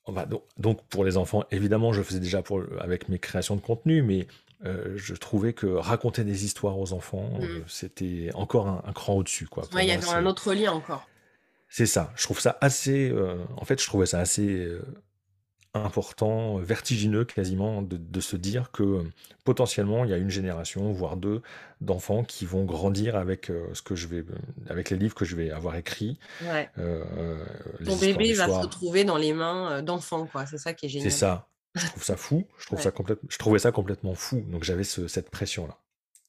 [0.06, 4.02] Donc, donc, pour les enfants, évidemment, je faisais déjà pour, avec mes créations de contenu,
[4.02, 4.26] mais
[4.64, 7.64] euh, je trouvais que raconter des histoires aux enfants, euh, mmh.
[7.66, 9.46] c'était encore un, cran au-dessus.
[9.46, 9.64] Quoi.
[9.74, 11.08] il y avait un autre lien encore.
[11.68, 12.12] C'est ça.
[12.16, 13.10] Je trouve ça assez.
[13.10, 14.66] Euh, en fait, je trouvais ça assez
[15.84, 19.04] important, vertigineux quasiment, de, se dire que
[19.44, 21.42] potentiellement il y a une génération, voire deux,
[21.80, 24.24] d'enfants qui vont grandir avec ce que je vais,
[24.68, 26.18] avec les livres que je vais avoir écrits.
[26.42, 26.70] Ouais.
[27.84, 30.46] Ton bébé va se retrouver dans les mains d'enfants, quoi.
[30.46, 31.10] C'est ça qui est génial.
[31.10, 31.48] C'est ça.
[31.76, 32.44] Je trouve ça fou.
[32.58, 34.42] Je, trouve ça complètement, je trouvais ça complètement fou.
[34.48, 35.76] Donc j'avais cette pression-là.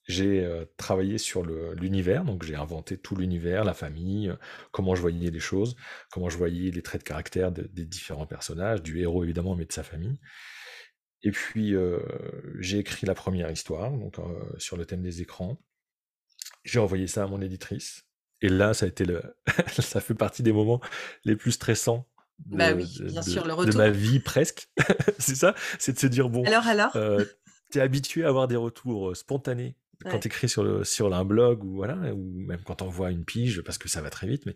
[0.07, 4.35] J'ai euh, travaillé sur l'univers, donc j'ai inventé tout l'univers, la famille, euh,
[4.71, 5.75] comment je voyais les choses,
[6.11, 9.73] comment je voyais les traits de caractère des différents personnages, du héros évidemment, mais de
[9.73, 10.17] sa famille.
[11.23, 11.99] Et puis euh,
[12.59, 14.15] j'ai écrit la première histoire, donc
[14.57, 15.59] sur le thème des écrans.
[16.63, 18.03] J'ai envoyé ça à mon éditrice.
[18.41, 19.21] Et là, ça a été le,
[19.79, 20.79] ça fait partie des moments
[21.25, 22.07] les plus stressants
[22.45, 23.73] bah oui, bien sûr, le retour.
[23.73, 24.69] de ma vie presque.
[25.17, 26.43] c'est ça, c'est de se dire bon.
[26.45, 26.95] Alors, alors?
[26.95, 27.25] euh,
[27.71, 31.25] Tu es habitué à avoir des retours spontanés quand tu écris sur, le, sur un
[31.25, 34.27] blog ou, voilà, ou même quand tu envoies une pige parce que ça va très
[34.27, 34.45] vite.
[34.45, 34.55] Mais...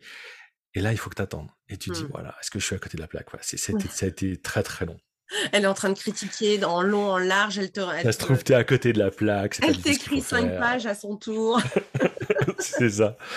[0.74, 1.50] Et là, il faut que tu attendes.
[1.68, 2.10] Et tu dis, mmh.
[2.12, 3.28] voilà, est-ce que je suis à côté de la plaque?
[3.30, 4.98] Voilà, Ça a été très très long.
[5.52, 7.58] Elle est en train de critiquer en long, en large.
[7.58, 7.80] Elle te.
[7.80, 9.60] ça se trouve, tu es à côté de la plaque.
[9.64, 11.62] Elle t'écrit cinq pages à son tour.
[12.60, 13.18] c'est ça.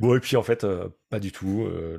[0.00, 1.66] Bon, et puis en fait, euh, pas du tout.
[1.66, 1.98] Euh,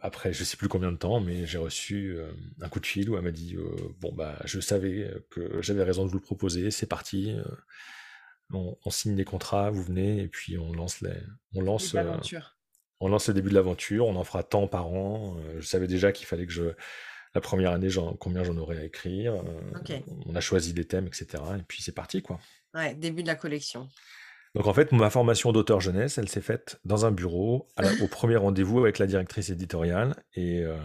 [0.00, 3.10] après, je sais plus combien de temps, mais j'ai reçu euh, un coup de fil
[3.10, 3.58] où elle m'a dit
[4.00, 7.36] Bon, bah, je savais que j'avais raison de vous le proposer, c'est parti.
[8.50, 11.12] On, signe les contrats, vous venez, et puis on lance les.
[11.54, 11.94] On lance,
[13.00, 15.36] on lance le début de l'aventure, on en fera tant par an.
[15.58, 16.70] je savais déjà qu'il fallait que je.
[17.34, 19.34] La première année, combien j'en aurais à écrire.
[20.24, 21.26] On a choisi les thèmes, etc.
[21.58, 22.40] Et puis c'est parti, quoi.
[22.72, 23.90] Ouais, début de la collection.
[24.54, 27.68] Donc en fait, ma formation d'auteur jeunesse, elle s'est faite dans un bureau,
[28.00, 30.78] au premier rendez-vous avec la directrice éditoriale, euh,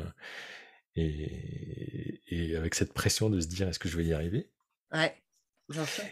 [0.95, 4.49] et, et, avec cette pression de se dire est-ce que je vais y arriver?
[4.91, 5.15] Ouais.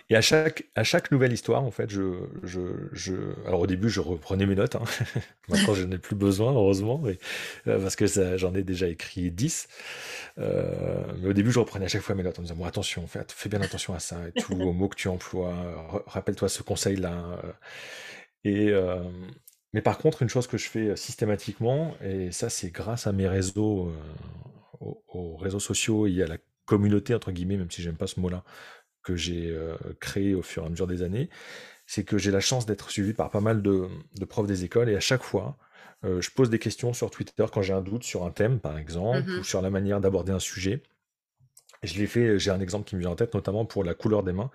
[0.10, 2.60] Et à chaque, à chaque nouvelle histoire, en fait, je, je,
[2.94, 3.14] je...
[3.46, 4.76] alors au début, je reprenais mes notes.
[4.76, 4.84] Hein.
[5.50, 7.16] Maintenant, je n'en ai plus besoin, heureusement, euh,
[7.80, 8.06] parce que
[8.38, 9.68] j'en ai déjà écrit 10.
[10.38, 12.66] Euh, mais au début, je reprenais à chaque fois mes notes en me disant bon,
[12.66, 15.54] attention, fais, fais bien attention à ça et tout, aux mots que tu emploies.
[16.08, 17.40] Rappelle-toi ce conseil-là.
[17.44, 17.52] Euh.
[18.44, 18.74] Et
[19.74, 23.28] mais par contre, une chose que je fais systématiquement, et ça, c'est grâce à mes
[23.28, 23.94] réseaux,
[24.82, 28.20] aux, aux réseaux sociaux et à la communauté entre guillemets, même si j'aime pas ce
[28.20, 28.44] mot-là,
[29.04, 31.30] que j'ai euh, créé au fur et à mesure des années,
[31.86, 33.88] c'est que j'ai la chance d'être suivi par pas mal de,
[34.30, 35.58] profs des écoles et à chaque fois,
[36.04, 38.78] euh, je pose des questions sur Twitter quand j'ai un doute sur un thème, par
[38.78, 40.84] exemple, mmh ou sur la manière d'aborder un sujet.
[41.84, 44.24] je l'ai fait, j'ai un exemple qui me vient en tête, notamment pour la couleur
[44.24, 44.52] des mains,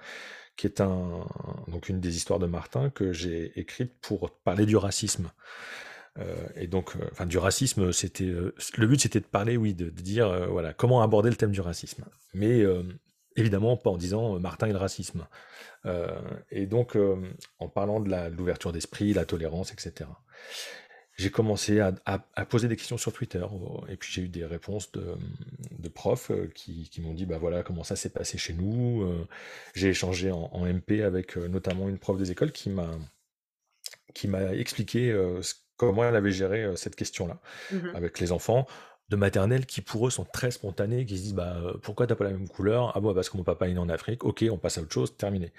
[0.56, 1.26] qui est un,
[1.68, 5.30] donc une des histoires de Martin que j'ai écrite pour parler du racisme.
[6.18, 10.48] Euh, et donc, enfin, du racisme, c'était le but, c'était de parler, oui, de, dire,
[10.50, 12.04] voilà, comment aborder le thème du racisme.
[12.32, 12.64] Mais
[13.36, 15.26] évidemment, pas en disant Martin et le racisme.
[16.50, 16.96] et donc,
[17.58, 20.06] en parlant de l'ouverture d'esprit, la tolérance, etc
[21.16, 23.44] j'ai commencé à, poser des questions sur Twitter
[23.88, 27.84] et puis j'ai eu des réponses de, profs euh, qui, m'ont dit bah voilà comment
[27.84, 29.02] ça s'est passé chez nous.
[29.02, 29.26] Euh.
[29.74, 32.90] J'ai échangé en, MP avec euh, notamment une prof des écoles qui m'a
[34.14, 35.14] qui m'a expliqué
[35.76, 37.38] comment elle avait géré cette question-là
[37.70, 38.66] mmh avec les enfants
[39.08, 42.24] de maternelle qui pour eux sont très spontanés, qui se disent bah pourquoi t'as pas
[42.24, 42.92] la même couleur?
[42.96, 44.92] Ah bon parce que mon papa est né en Afrique, ok on passe à autre
[44.92, 45.52] chose, terminé.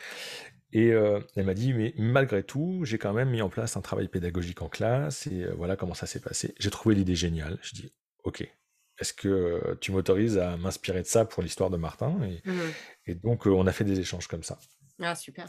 [0.73, 3.81] Et euh, elle m'a dit, mais malgré tout, j'ai quand même mis en place un
[3.81, 6.53] travail pédagogique en classe, et euh, voilà comment ça s'est passé.
[6.59, 7.57] J'ai trouvé l'idée géniale.
[7.61, 8.47] Je dis, ok,
[8.99, 12.09] est-ce que euh, tu m'autorises à m'inspirer de ça pour l'histoire de Martin?
[12.09, 12.51] Mmh
[13.05, 14.59] et, donc, on a fait des échanges comme ça.
[15.01, 15.47] Ah, super.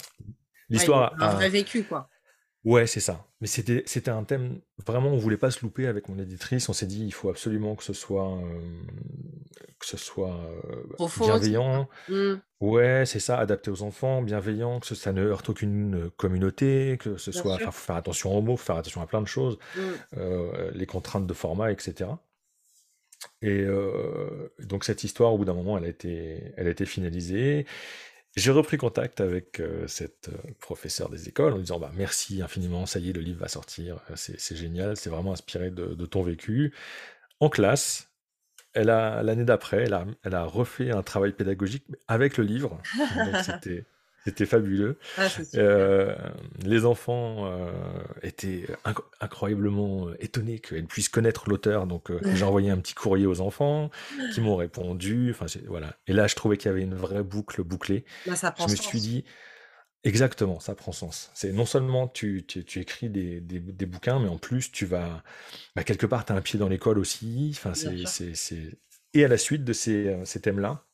[0.68, 2.08] L'histoire a un vrai vécu, quoi.
[2.64, 3.26] Ouais, c'est ça.
[3.40, 6.68] Mais c'était c'était un thème vraiment, on voulait pas se louper avec mon éditrice.
[6.68, 8.36] On s'est dit, il faut absolument que ce soit
[9.78, 10.40] que ce soit
[11.18, 11.88] bienveillant.
[12.08, 12.34] Mmh.
[12.60, 17.30] Ouais, c'est ça, adapté aux enfants, bienveillant, que ça ne heurte aucune communauté, que ce
[17.30, 19.80] soit, faut faire attention aux mots, faut faire attention à plein de choses, mmh.
[20.72, 22.10] les contraintes de format, etc.
[23.40, 23.64] Et
[24.58, 27.66] donc cette histoire, au bout d'un moment, elle a été, elle a été finalisée.
[28.38, 32.40] J'ai repris contact avec euh, cette euh, professeure des écoles en lui disant bah, merci
[32.40, 36.06] infiniment, ça y est, le livre va sortir, euh, c'est génial, c'est vraiment inspiré de,
[36.06, 36.72] ton vécu.
[37.40, 38.12] En classe,
[38.74, 42.80] elle a l'année d'après, elle a, elle a, refait un travail pédagogique avec le livre.
[43.44, 43.86] c'était
[44.28, 44.98] c'était fabuleux.
[45.16, 46.14] Ah, euh,
[46.62, 47.70] les enfants euh,
[48.22, 48.66] étaient
[49.20, 51.86] incroyablement euh, étonnés qu'elles puissent connaître l'auteur.
[51.86, 53.90] Donc, j'ai envoyé un petit courrier aux enfants
[54.34, 55.30] qui m'ont répondu.
[55.30, 55.96] Enfin, voilà.
[56.06, 58.04] Et là, je trouvais qu'il y avait une vraie boucle bouclée.
[58.26, 59.24] Je me suis dit,
[60.04, 61.30] exactement, ça prend sens.
[61.32, 65.22] C'est non seulement tu, tu, écris des, des, bouquins, mais en plus, tu vas.
[65.74, 67.54] Bah, quelque part, tu as un pied dans l'école aussi.
[67.56, 68.78] Enfin, c'est.
[69.14, 70.84] Et à la suite de ces, ces thèmes-là,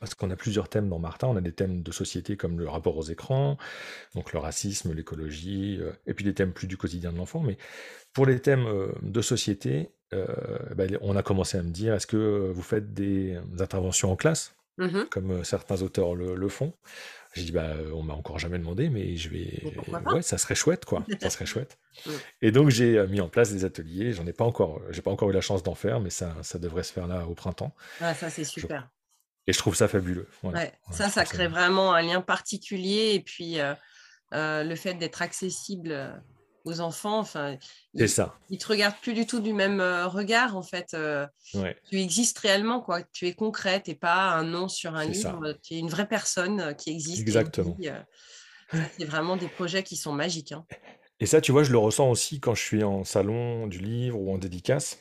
[0.00, 1.28] parce qu'on a plusieurs thèmes dans Martin.
[1.28, 3.58] On a des thèmes de société comme le rapport aux écrans,
[4.14, 7.40] donc le racisme, l'écologie, euh, et puis des thèmes plus du quotidien de l'enfant.
[7.40, 7.58] Mais
[8.12, 10.26] pour les thèmes euh, de société, euh,
[10.74, 14.54] ben, on a commencé à me dire est-ce que vous faites des, interventions en classe,
[14.78, 16.72] mmh comme certains auteurs le, font?
[17.34, 19.62] J'ai dit bah on m'a encore jamais demandé mais je vais
[20.12, 21.04] ouais ça serait chouette quoi.
[21.20, 21.78] Ça serait chouette.
[22.04, 22.10] Mmh.
[22.42, 24.12] et donc j'ai mis en place des ateliers.
[24.12, 26.58] J'en ai pas encore j'ai pas encore eu la chance d'en faire mais ça ça
[26.58, 27.72] devrait se faire là au printemps.
[28.00, 28.88] Ah ça c'est super
[29.50, 30.28] et je trouve ça fabuleux.
[30.92, 33.14] ça, ça crée vraiment un lien particulier.
[33.14, 33.74] Et puis, euh,
[34.32, 36.12] euh, le fait d'être accessible euh,
[36.64, 37.56] aux enfants, enfin,
[37.96, 38.38] c'est ça.
[38.48, 40.96] Ils te regardent plus du tout du même regard, en fait.
[41.90, 43.02] Tu existes réellement, quoi.
[43.12, 45.58] Tu es concret, tu n'es pas un nom sur un livre.
[45.64, 47.20] Tu es une vraie personne qui existe.
[47.20, 47.76] Exactement.
[48.96, 50.52] c'est vraiment des projets qui sont magiques.
[50.52, 50.64] Hein.
[51.18, 54.16] Et ça, tu vois, je le ressens aussi quand je suis en salon du livre
[54.16, 55.00] ou en dédicace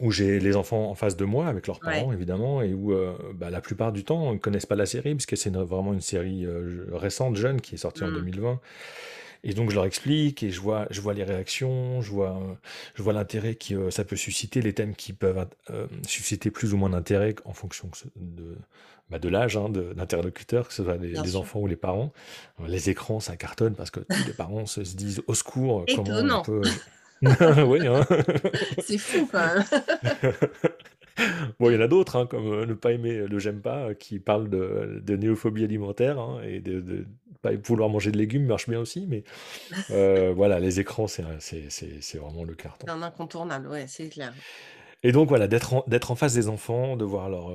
[0.00, 3.16] où j'ai les enfants en face de moi avec leurs parents évidemment et où euh,
[3.34, 5.92] bah, la plupart du temps ils ne connaissent pas la série parce que c'est vraiment
[5.92, 8.58] une série euh, récente jeune qui est sortie en 2020 mmh.
[9.44, 12.40] et donc je leur explique et je vois je vois les réactions je vois
[12.94, 16.78] je vois l'intérêt que ça peut susciter les thèmes qui peuvent euh, susciter plus ou
[16.78, 18.56] moins d'intérêt en fonction de
[19.10, 22.12] bah, de l'âge hein, d'interlocuteur, que ce soit les, enfants ou les parents.
[22.64, 26.42] Les écrans, ça cartonne parce que tous les parents se, disent au secours, comment on
[26.42, 26.62] peut,
[27.66, 28.06] oui, hein.
[28.82, 29.64] C'est fou, quand même.
[31.58, 33.88] bon, il y en a d'autres, hein, comme euh, ne pas aimer le j'aime pas,
[33.88, 37.06] euh, qui parle de, de néophobie alimentaire hein, et de, de,
[37.42, 39.24] pas vouloir manger de légumes marche bien aussi, mais
[39.90, 41.22] euh, voilà, les écrans, c'est
[42.14, 42.86] vraiment le carton.
[42.88, 44.32] Un incontournable, ouais, c'est clair.
[45.02, 47.50] Et donc voilà, d'être en, en face des enfants, de voir leur,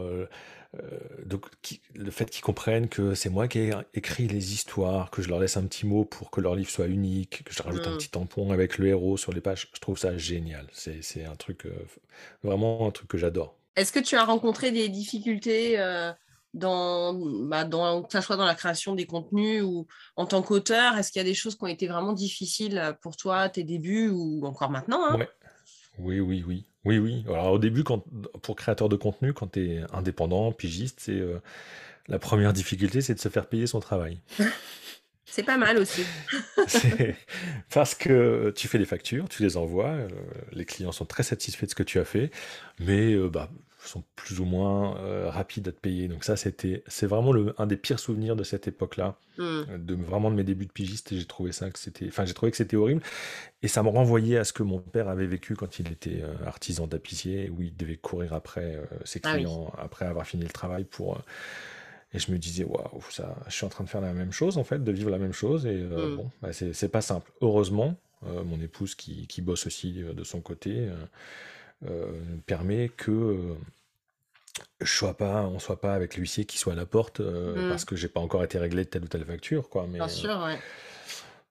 [0.83, 1.45] euh, donc,
[1.93, 5.39] le fait qu'ils comprennent que c'est moi qui ai écrit les histoires, que je leur
[5.39, 7.97] laisse un petit mot pour que leur livre soit unique, que je rajoute un mmh.
[7.97, 10.67] petit tampon avec le héros sur les pages, je trouve ça génial.
[10.71, 11.71] C'est un truc, euh,
[12.43, 13.55] vraiment un truc que j'adore.
[13.75, 16.11] Est-ce que tu as rencontré des difficultés euh,
[16.53, 20.97] dans, bah, dans, que ce soit dans la création des contenus ou en tant qu'auteur?
[20.97, 24.09] Est-ce qu'il y a des choses qui ont été vraiment difficiles pour toi, tes débuts
[24.09, 25.25] ou encore maintenant hein?
[25.99, 26.65] Oui, oui, oui.
[26.85, 27.25] Oui, oui.
[27.27, 28.03] Alors au début, quand,
[28.41, 31.39] pour créateur de contenu, quand tu es indépendant, pigiste, c'est euh,
[32.07, 34.19] la première difficulté, c'est de se faire payer son travail.
[35.27, 36.03] C'est pas mal aussi.
[37.73, 40.07] parce que tu fais des factures, tu les envoies, euh,
[40.53, 42.31] les clients sont très satisfaits de ce que tu as fait,
[42.79, 43.49] mais euh, bah,
[43.87, 46.07] sont plus ou moins euh, rapides à te payer.
[46.07, 49.77] Donc ça, c'était, c'est vraiment le, un des pires souvenirs de cette époque-là, mmh.
[49.77, 51.11] de vraiment de mes débuts de pigiste.
[51.11, 53.01] Et j'ai trouvé ça que c'était, enfin, j'ai trouvé que c'était horrible.
[53.61, 56.87] Et ça me renvoyait à ce que mon père avait vécu quand il était artisan
[56.87, 61.19] tapissier, où il devait courir après ses ah clients après avoir fini le travail pour
[62.13, 64.57] Et je me disais, waouh, ça, je suis en train de faire la même chose,
[64.57, 65.65] en fait, de vivre la même chose.
[65.65, 66.15] Et euh, Mm.
[66.15, 67.31] bon, bah, c'est pas simple.
[67.41, 71.05] Heureusement, euh, mon épouse qui, qui bosse aussi euh, de son côté euh, euh,
[72.45, 73.55] permet que euh,
[74.81, 77.69] je sois pas, on soit pas avec l'huissier qui soit à la porte euh, Mm.
[77.69, 79.85] parce que j'ai pas encore été réglé de telle ou telle facture, quoi.
[79.87, 80.57] Mais Bien euh, sûr, ouais.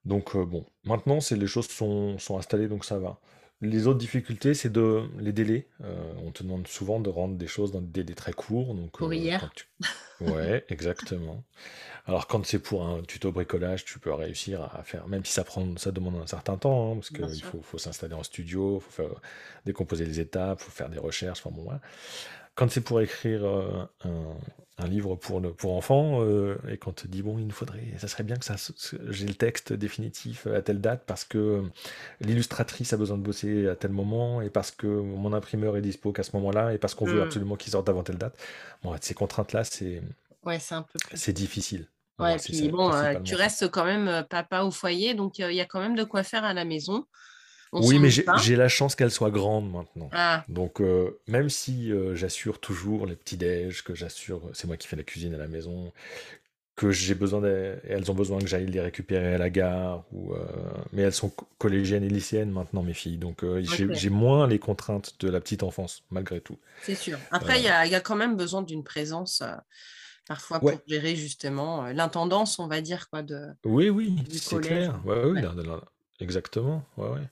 [0.05, 3.18] donc euh, bon, maintenant c'est les choses sont, sont installées, donc ça va.
[3.65, 5.67] Les autres difficultés, c'est de les délais.
[5.83, 8.75] Euh, on te demande souvent de rendre des choses dans des délais très courts.
[8.75, 9.51] Donc, Pour euh, hier.
[9.55, 9.67] tu...
[10.21, 11.43] Ouais, exactement.
[12.07, 15.43] Alors quand c'est pour un tuto bricolage, tu peux réussir à faire, même si ça
[15.43, 18.91] prend, ça demande un certain temps, hein, parce qu'il faut, faut s'installer en studio, faut
[18.91, 19.21] faire
[19.65, 21.41] décomposer les étapes, faut faire des recherches.
[21.41, 21.81] Enfin bon, voilà.
[22.55, 26.91] Quand c'est pour écrire euh, un, un livre pour, le, pour enfants, euh, et quand
[26.91, 28.55] on te dit, bon, il nous faudrait, ça serait bien que ça,
[29.09, 31.63] j'ai le texte définitif à telle date parce que euh,
[32.21, 36.13] l'illustratrice a besoin de bosser à tel moment, et parce que mon imprimeur est dispo
[36.13, 37.23] qu'à ce moment-là, et parce qu'on veut Mm.
[37.23, 38.37] absolument qu'il sorte avant telle date.
[38.83, 40.03] Bon, ces contraintes-là, c'est
[40.45, 41.17] Ouais, c'est un peu plus.
[41.17, 41.89] c'est difficile.
[42.19, 45.61] Ouais, puis ça, bon, euh, tu restes quand même papa au foyer, donc il y
[45.61, 47.07] a quand même de quoi faire à la maison.
[47.75, 50.09] On Oui, mais j'ai la chance qu'elle soit grande maintenant.
[50.12, 54.87] Ah, Donc, euh, même si euh, j'assure toujours les petits-déj, que j'assure, c'est moi qui
[54.89, 55.93] fais la cuisine à la maison,
[56.77, 60.39] que j'ai besoin, elles ont besoin que j'aille les récupérer à la gare, ou, euh,
[60.93, 63.18] mais elles sont co- collégiennes et lycéennes maintenant, mes filles.
[63.18, 66.59] Donc, j'ai moins les contraintes de la petite enfance, malgré tout.
[66.83, 67.18] c'est sûr.
[67.31, 69.43] Après, il y a, il y a quand même besoin d'une présence,
[70.27, 75.01] parfois ouais, pour gérer justement l'intendance, on va dire, quoi, de, oui, oui, c'est clair.
[75.05, 75.43] Ouais, ouais,
[76.20, 76.85] exactement.
[76.97, 77.29] Ouais, ouais.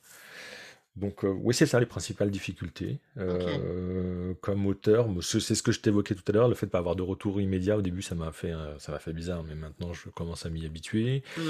[0.94, 2.98] Donc, euh, oui, c'est ça les principales difficultés.
[3.16, 6.78] Euh, comme auteur, c'est ce que je t'évoquais tout à l'heure, le fait de pas
[6.78, 7.78] avoir de retour immédiat.
[7.78, 10.50] Au début, ça m'a fait, euh, ça m'a fait bizarre, mais maintenant, je commence à
[10.50, 11.22] m'y habituer.
[11.38, 11.42] Mm.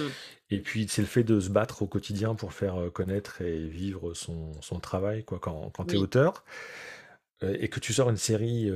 [0.51, 3.67] Et puis, c'est le fait de se battre au quotidien pour faire euh, connaître et
[3.67, 5.41] vivre son, son travail, quoi.
[5.41, 6.05] Quand, quand tu es Oui.
[6.05, 6.45] auteur
[7.43, 8.71] et que tu sors une série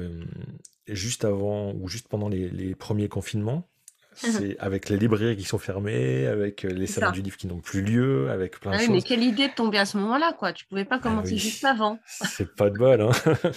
[0.89, 3.69] juste avant ou juste pendant les, les premiers confinements,
[4.17, 7.61] c'est avec les librairies qui sont fermées, avec euh, les salons du livre qui n'ont
[7.61, 9.05] plus lieu, avec plein Ah de oui, mais choses.
[9.05, 10.53] quelle idée de tomber à ce moment-là, quoi.
[10.53, 11.99] Tu pouvais pas Ah commencer oui, juste avant.
[12.07, 13.11] c'est pas de bol, hein.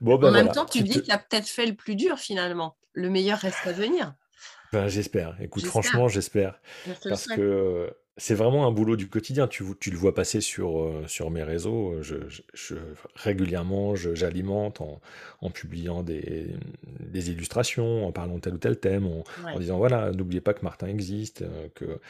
[0.00, 0.98] Bon, En ben même temps, tu tu dis te...
[1.00, 2.76] que tu as peut-être fait le plus dur finalement.
[2.94, 4.14] Le meilleur reste à venir.
[4.72, 5.36] Ben, j'espère.
[5.40, 6.60] Écoute, franchement, j'espère.
[7.10, 9.48] Parce que c'est vraiment un boulot du quotidien.
[9.48, 12.02] Tu, tu le vois passer sur, euh, sur mes réseaux.
[12.02, 12.74] Je, je- je-
[13.14, 15.00] régulièrement, je- j'alimente en,
[15.40, 16.48] en publiant des,
[17.00, 19.24] des illustrations, en parlant de tel ou tel thème, en,
[19.58, 22.00] disant voilà, n'oubliez pas que Martin existe, euh, que,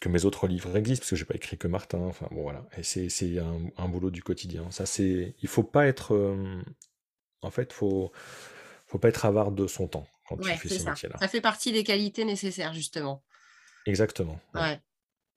[0.00, 1.98] que mes autres livres existent, parce que j'ai pas écrit que Martin.
[2.00, 2.66] Enfin bon, voilà.
[2.78, 4.70] Et c'est c'est un, un boulot du quotidien.
[4.70, 6.14] Ça, c'est, il faut pas être.
[6.14, 6.60] euh,
[7.42, 8.12] en fait, faut,
[8.86, 10.94] faut pas être avare de son temps quand tu fais ça.
[10.94, 13.22] Ça fait partie des qualités nécessaires, justement.
[13.86, 14.38] Exactement.
[14.54, 14.60] ouais.
[14.60, 14.80] Ouais.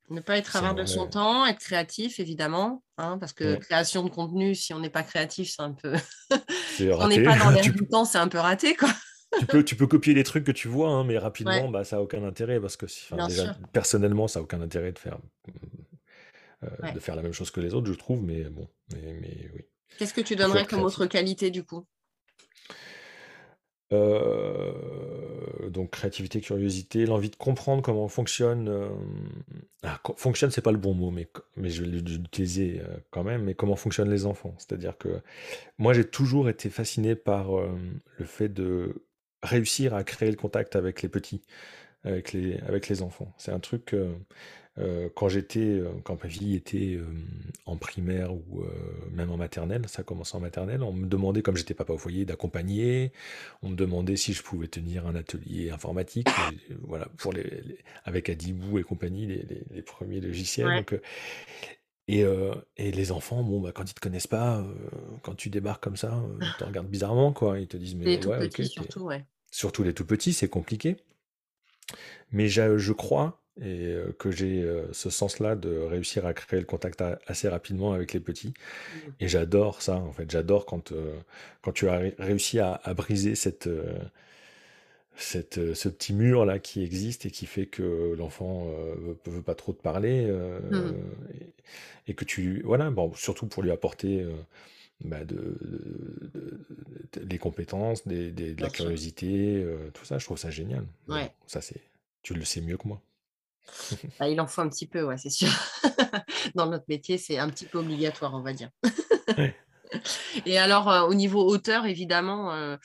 [0.09, 4.09] Ne pas être avare de son temps, être créatif, évidemment, hein, parce que création de
[4.09, 5.93] contenu, si on n'est pas créatif, c'est un peu.
[5.95, 8.89] C'est Si on n'est pas dans l'air du temps, c'est un peu raté, quoi.
[9.39, 11.97] tu peux, tu peux copier les trucs que tu vois, hein, mais rapidement, bah, ça
[11.97, 13.55] a aucun intérêt parce que si- enfin, bien déjà, sûr.
[13.71, 15.17] personnellement, ça a aucun intérêt de faire,
[16.63, 19.49] euh, de faire la même chose que les autres, je trouve, mais bon, mais, mais
[19.53, 19.61] oui,
[19.97, 21.85] Qu'est-ce que tu donnerais comme autre qualité, du coup?
[23.93, 28.67] Euh, donc créativité, curiosité, l'envie de comprendre comment fonctionne.
[28.67, 28.89] euh,
[29.83, 31.27] ah, fonctionne, c'est pas le bon mot, mais,
[31.69, 33.43] je vais l'utiliser euh, quand même.
[33.43, 34.53] Mais comment fonctionnent les enfants?
[34.57, 35.21] C'est-à-dire que
[35.77, 37.51] moi, j'ai toujours été fasciné par
[38.17, 39.03] le fait de
[39.41, 41.41] réussir à créer le contact avec les petits,
[42.03, 43.33] avec les, avec les enfants.
[43.37, 43.95] C'est un truc.
[44.79, 47.05] Euh, quand j'étais, euh, quand ma fille était euh,
[47.65, 48.67] en primaire ou euh,
[49.11, 52.25] même en maternelle, ça commençait en maternelle, on me demandait, comme j'étais papa au foyer,
[52.25, 53.11] d'accompagner.
[53.61, 57.77] On me demandait si je pouvais tenir un atelier informatique, et, voilà, pour les, les-
[58.03, 60.67] avec Adibou et compagnie, les, les- les premiers logiciels.
[60.67, 60.77] Ouais.
[60.77, 60.99] Donc,
[62.07, 64.63] et, euh, et les enfants, bon, bah, quand ils te connaissent pas, euh,
[65.21, 67.59] quand tu débarques comme ça, euh, ils te regardent bizarrement, quoi.
[67.59, 69.23] Ils te disent, Les mais tout ouais, ok, petits, t'es- surtout, ouais.
[69.51, 70.97] surtout les tout petits, c'est compliqué.
[72.31, 76.59] Mais j'a- je crois et euh, que j'ai euh, ce sens-là de réussir à créer
[76.59, 78.53] le contact assez rapidement avec les petits.
[78.95, 79.09] Mm.
[79.19, 80.29] Et j'adore ça, en fait.
[80.31, 81.15] J'adore quand, euh,
[81.61, 83.99] quand tu as ré- réussi à, à briser cette, euh,
[85.15, 88.95] cette, euh, ce petit mur-là qui existe et qui fait que l'enfant euh,
[89.25, 90.25] veut, veut pas trop te parler.
[90.27, 90.95] euh, Mm.
[91.35, 92.61] et, et que tu...
[92.65, 94.21] Voilà, bon, surtout pour lui apporter...
[94.21, 94.33] euh,
[95.03, 96.59] bah, de, de- de-
[97.19, 98.85] de- des compétences, des, des- de la Bien sûr.
[98.85, 100.85] curiosité, euh, tout ça, je trouve ça génial.
[101.09, 101.23] Mais Ouais.
[101.25, 101.81] bon, ça c'est,
[102.21, 103.01] tu le sais mieux que moi.
[104.19, 105.49] Bah, il en faut un petit peu, ouais, c'est sûr.
[106.55, 108.69] Dans notre métier, c'est un petit peu obligatoire, on va dire.
[109.37, 109.55] Ouais.
[110.47, 112.77] Et alors, euh, au niveau auteur, évidemment, euh,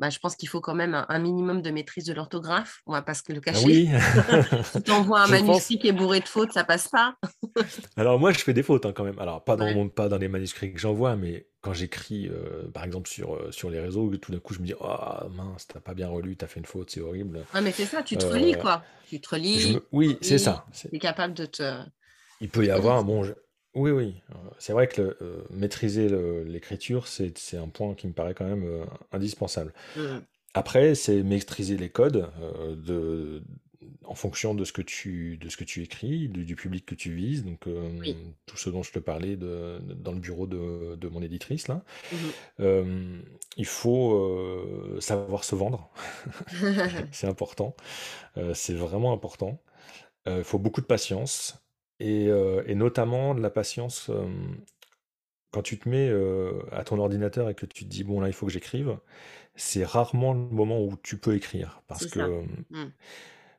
[0.00, 2.80] bah, je pense qu'il faut quand même un, un minimum de maîtrise de l'orthographe.
[2.86, 3.64] On va pas se le Ah cacher.
[3.64, 3.88] oui,
[4.72, 5.42] Si tu envoies un je pense.
[5.46, 7.14] manuscrit qui est bourré de fautes, ça passe pas.
[7.96, 9.18] Alors moi, je fais des fautes hein, quand même.
[9.20, 9.74] Alors pas dans Ouais.
[9.74, 12.30] mon, pas dans les manuscrits que j'envoie, mais quand j'écris,
[12.72, 15.80] par exemple, sur, sur les réseaux, tout d'un coup, je me dis, oh mince, t'as
[15.80, 17.40] pas bien relu, t'as fait une faute, c'est horrible.
[17.52, 18.84] Ah, mais c'est ça, tu te relis, quoi.
[19.08, 19.78] Tu te relis.
[19.90, 20.64] Oui, c'est ça.
[20.72, 21.82] Tu es capable de te.
[22.40, 23.28] Il peut y avoir, bon,
[23.74, 24.22] oui, oui.
[24.58, 25.18] C'est vrai que
[25.50, 26.08] maîtriser
[26.44, 29.74] l'écriture, c'est un point qui me paraît quand même indispensable.
[29.96, 30.18] Mmh.
[30.54, 32.30] Après, c'est maîtriser les codes
[32.76, 33.42] de,
[34.04, 37.12] en fonction de ce que tu, de ce que tu écris, du, public que tu
[37.12, 37.44] vises.
[37.44, 37.66] Donc,
[38.46, 41.82] tout ce dont je te parlais de, dans le bureau de, de mon éditrice, là.
[42.58, 43.20] Mmh
[43.58, 45.90] il faut savoir se vendre.
[47.10, 47.74] c'est important.
[48.52, 49.62] c'est vraiment important.
[50.26, 51.62] Il faut beaucoup de patience.
[51.98, 54.10] Et, et notamment de la patience
[55.52, 56.12] quand tu te mets
[56.70, 58.98] à ton ordinateur et que tu te dis, bon, là, il faut que j'écrive,
[59.54, 61.82] c'est rarement le moment où tu peux écrire.
[61.86, 62.92] Parce que mmh.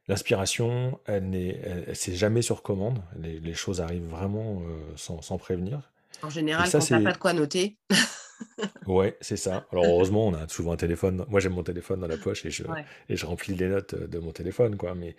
[0.07, 1.59] L'inspiration, elle n'est
[1.93, 2.99] c'est jamais sur commande.
[3.19, 4.61] Les, choses arrivent vraiment
[4.95, 5.91] sans, sans prévenir.
[6.21, 7.77] En général, ça, quand t'as pas de quoi noter.
[8.87, 9.67] ouais, c'est ça.
[9.71, 11.25] Alors heureusement, on a souvent un téléphone.
[11.27, 12.63] Moi, j'ai mon téléphone dans la poche et je,
[13.09, 14.95] et je remplis les notes de mon téléphone, quoi.
[14.95, 15.15] Mais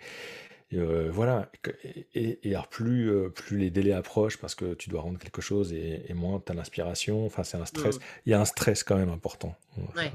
[0.71, 1.51] voilà.
[2.13, 5.73] Et, et, alors plus, plus les délais approchent parce que tu dois rendre quelque chose
[5.73, 7.25] et, moins tu as l'inspiration.
[7.25, 7.97] Enfin, c'est un stress.
[7.97, 8.03] Mmh.
[8.25, 9.55] Il y a un stress quand même important.
[9.95, 10.11] Ouais.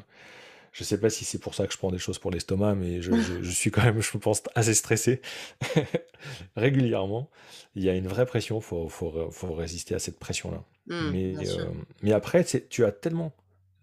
[0.75, 3.01] Je sais pas si c'est pour ça que je prends des choses pour l'estomac, mais
[3.01, 5.23] je, je, suis quand même, je pense, assez stressé
[6.57, 7.31] régulièrement.
[7.77, 10.65] Il y a une vraie pression, il faut, faut, faut, résister à cette pression-là.
[10.89, 11.67] Mmh, mais, euh,
[12.03, 13.33] mais après, tu as tellement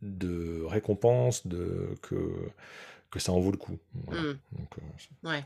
[0.01, 2.35] de récompenses de, que,
[3.09, 3.77] que ça en vaut le coup.
[4.07, 4.23] Voilà.
[4.23, 4.37] Mmh.
[4.57, 5.45] Donc, euh, ouais.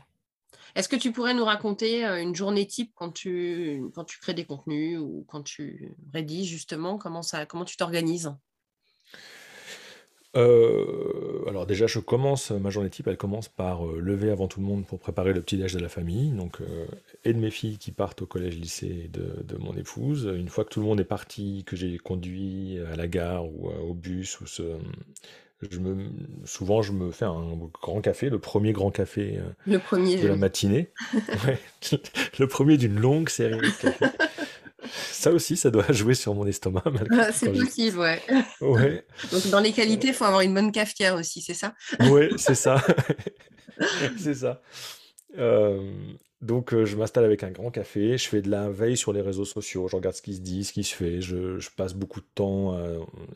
[0.74, 4.34] Est-ce que tu pourrais nous raconter euh, une journée type quand tu, quand tu crées
[4.34, 6.98] des contenus ou quand tu rédiges justement?
[6.98, 8.34] Comment, ça, comment tu t'organises?
[10.36, 14.60] Euh, alors déjà, je commence, ma journée type, elle commence par euh, lever avant tout
[14.60, 16.58] le monde pour préparer le petit déj de la famille, donc
[17.24, 20.30] et de mes filles qui partent au collège, lycée, de, de mon épouse.
[20.36, 23.70] Une fois que tout le monde est parti, que j'ai conduit à la gare ou
[23.70, 24.62] au bus ou ce,
[25.70, 26.10] je me,
[26.44, 30.28] souvent, je me fais un grand café, le premier grand café euh, le premier, de
[30.28, 30.90] la matinée.
[32.38, 34.06] le premier d'une longue série de cafés.
[34.92, 36.84] Ça aussi, ça doit jouer sur mon estomac.
[37.10, 38.20] Ah, c'est possible, ouais.
[38.60, 39.06] ouais.
[39.32, 41.74] Donc, dans les qualités, il faut avoir une bonne cafetière aussi, c'est ça?
[42.10, 42.82] Oui, c'est ça.
[44.18, 44.62] c'est ça.
[45.38, 45.92] Euh,
[46.40, 49.22] donc, euh, je m'installe avec un grand café, je fais de la veille sur les
[49.22, 51.94] réseaux sociaux, je regarde ce qui se dit, ce qui se fait, je, je passe
[51.94, 52.84] beaucoup de temps à,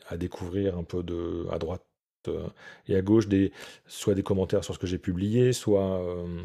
[0.09, 1.83] à, découvrir un peu de, à droite
[2.27, 2.47] euh,
[2.87, 3.51] et à gauche des,
[3.87, 6.43] soit des commentaires sur ce que j'ai publié, soit euh,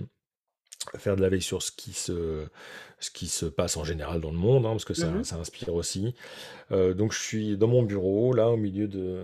[0.99, 2.47] faire de la veille sur ce qui se,
[2.99, 5.37] ce qui se passe en général dans le monde, hein, parce que ça, mmh ça,
[5.37, 6.15] inspire aussi.
[6.73, 9.23] Euh, donc je suis dans mon bureau, là, au milieu de,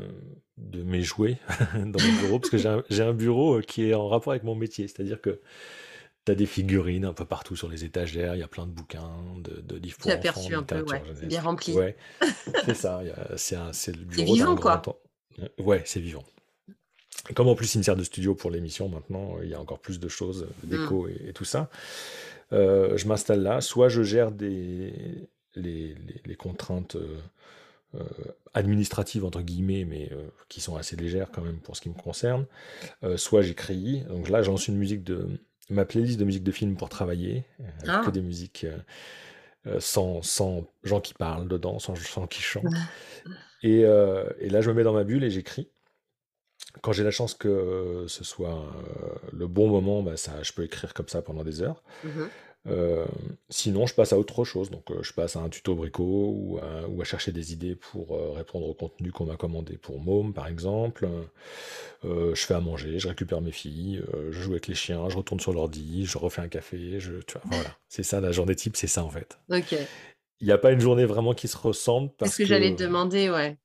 [0.58, 1.38] de mes jouets,
[1.74, 4.54] dans mon bureau, parce que j'ai un, un, bureau qui est en rapport avec mon
[4.54, 5.40] métier, c'est-à-dire que
[6.24, 8.72] tu as des figurines un peu partout sur les étagères, il y a plein de
[8.72, 10.18] bouquins, de, de livres pour enfants.
[10.18, 11.02] aperçu un peu, ouais.
[11.24, 11.72] bien rempli.
[11.74, 11.96] Ouais,
[12.64, 13.00] c'est ça,
[13.72, 14.26] c'est le bureau.
[14.26, 14.82] C'est vivant, quoi.
[15.58, 16.24] Ouais, c'est vivant.
[17.34, 19.78] Comme en plus il me sert de studio pour l'émission maintenant, il y a encore
[19.78, 20.68] plus de choses, mmh.
[20.68, 21.70] déco et, tout ça.
[22.52, 25.94] Euh, je m'installe là, soit je gère des, les,
[26.24, 27.18] les, contraintes euh,
[27.94, 28.04] euh,
[28.54, 30.10] administratives, entre guillemets, mais
[30.48, 32.46] qui sont assez légères quand même pour ce qui me concerne,
[33.16, 34.02] soit j'écris.
[34.08, 35.28] Donc là, je lance une musique de
[35.70, 37.44] ma playlist de musique de film pour travailler,
[37.86, 38.02] ah.
[38.04, 38.66] que des musiques
[39.78, 42.66] sans, sans, gens qui parlent dedans, sans, sans qui chantent.
[43.62, 45.68] Et, et là, je me mets dans ma bulle et j'écris
[46.80, 48.64] quand j'ai la chance que ce soit
[49.32, 51.82] le bon moment, bah, ça, je peux écrire comme ça pendant des heures.
[52.04, 52.22] Mmh
[53.50, 54.70] sinon, je passe à autre chose.
[54.70, 58.16] Donc, je passe à un tuto brico ou à, ou à chercher des idées pour
[58.36, 61.08] répondre au contenu qu'on m'a commandé pour Môme, par exemple.
[62.04, 64.00] je fais à manger, je récupère mes filles,
[64.30, 67.00] je joue avec les chiens, je retourne sur l'ordi, je refais un café.
[67.00, 69.40] Je, tu vois, voilà, c'est ça la journée type, c'est ça en fait.
[69.50, 69.74] Ok.
[70.40, 72.10] Il n'y a pas une journée vraiment qui se ressemble.
[72.18, 73.56] Parce que, que j'allais te demander, ouais.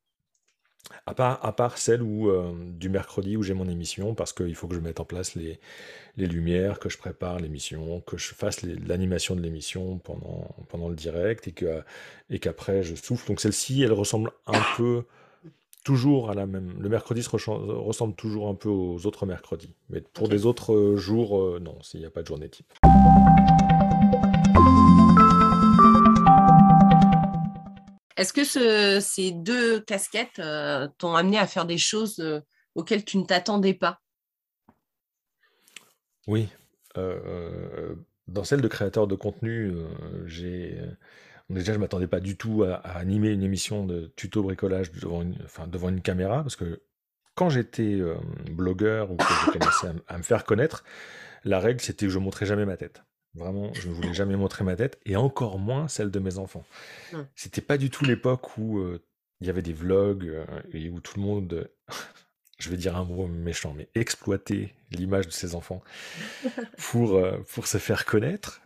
[1.06, 4.54] À part, à part celle où, euh, du mercredi où j'ai mon émission, parce qu'il
[4.54, 5.58] faut que je mette en place les,
[6.16, 10.96] les lumières, que je prépare l'émission, que je fasse l'animation de l'émission pendant, pendant le
[10.96, 11.82] direct et que
[12.30, 13.28] et qu'après je souffle.
[13.28, 15.04] Donc celle-ci, elle ressemble un peu
[15.84, 16.74] toujours à la même.
[16.78, 19.74] Le mercredi se ressemble toujours un peu aux autres mercredis.
[19.88, 22.66] Mais pour des autres euh, jours, euh, non, il n'y a pas de journée type.
[28.18, 32.40] Est-ce que ces deux casquettes euh, t'ont amené à faire des choses euh,
[32.74, 34.00] auxquelles tu ne t'attendais pas?
[36.26, 36.48] Oui.
[36.96, 37.94] Euh,
[38.26, 39.72] dans celle de créateur de contenu,
[41.48, 46.02] déjà je m'attendais pas du tout à, animer une émission de tuto bricolage devant une,
[46.02, 46.82] caméra parce que
[47.36, 48.02] quand j'étais
[48.50, 50.82] blogueur ou que je commençais à, me faire connaître,
[51.44, 53.02] la règle c'était que je montrais jamais ma tête.
[53.34, 56.64] Vraiment, je ne voulais jamais montrer ma tête, et encore moins celle de mes enfants.
[57.34, 58.82] C'était pas du tout l'époque où
[59.40, 61.70] il y avait des vlogs où tout le monde,
[62.58, 65.82] je vais dire un mot méchant, mais exploitait l'image de ses enfants
[66.78, 68.62] pour, pour se faire connaître.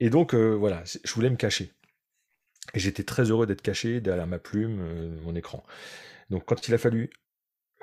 [0.00, 1.72] et donc, voilà, je voulais me cacher.
[2.72, 5.64] Et j'étais très heureux d'être caché derrière ma plume, mon écran.
[6.30, 7.10] Donc, quand il a fallu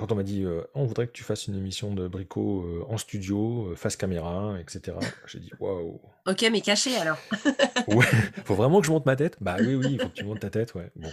[0.01, 0.43] quand on m'a dit
[0.73, 4.97] on voudrait que tu fasses une émission de Brico en studio, face caméra, etc.
[5.27, 6.01] J'ai dit waouh.
[6.27, 7.17] Ok, mais caché alors.
[7.87, 8.05] ouais,
[8.45, 9.37] faut vraiment que je monte ma tête?
[9.39, 10.91] Bah oui, oui, il faut que tu montes ta tête, ouais.
[10.95, 11.09] Bon.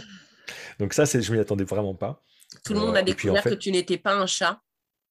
[0.79, 2.23] Donc ça, c'est, je m'y attendais vraiment pas.
[2.65, 4.61] Tout le monde a découvert que tu n'étais pas un chat.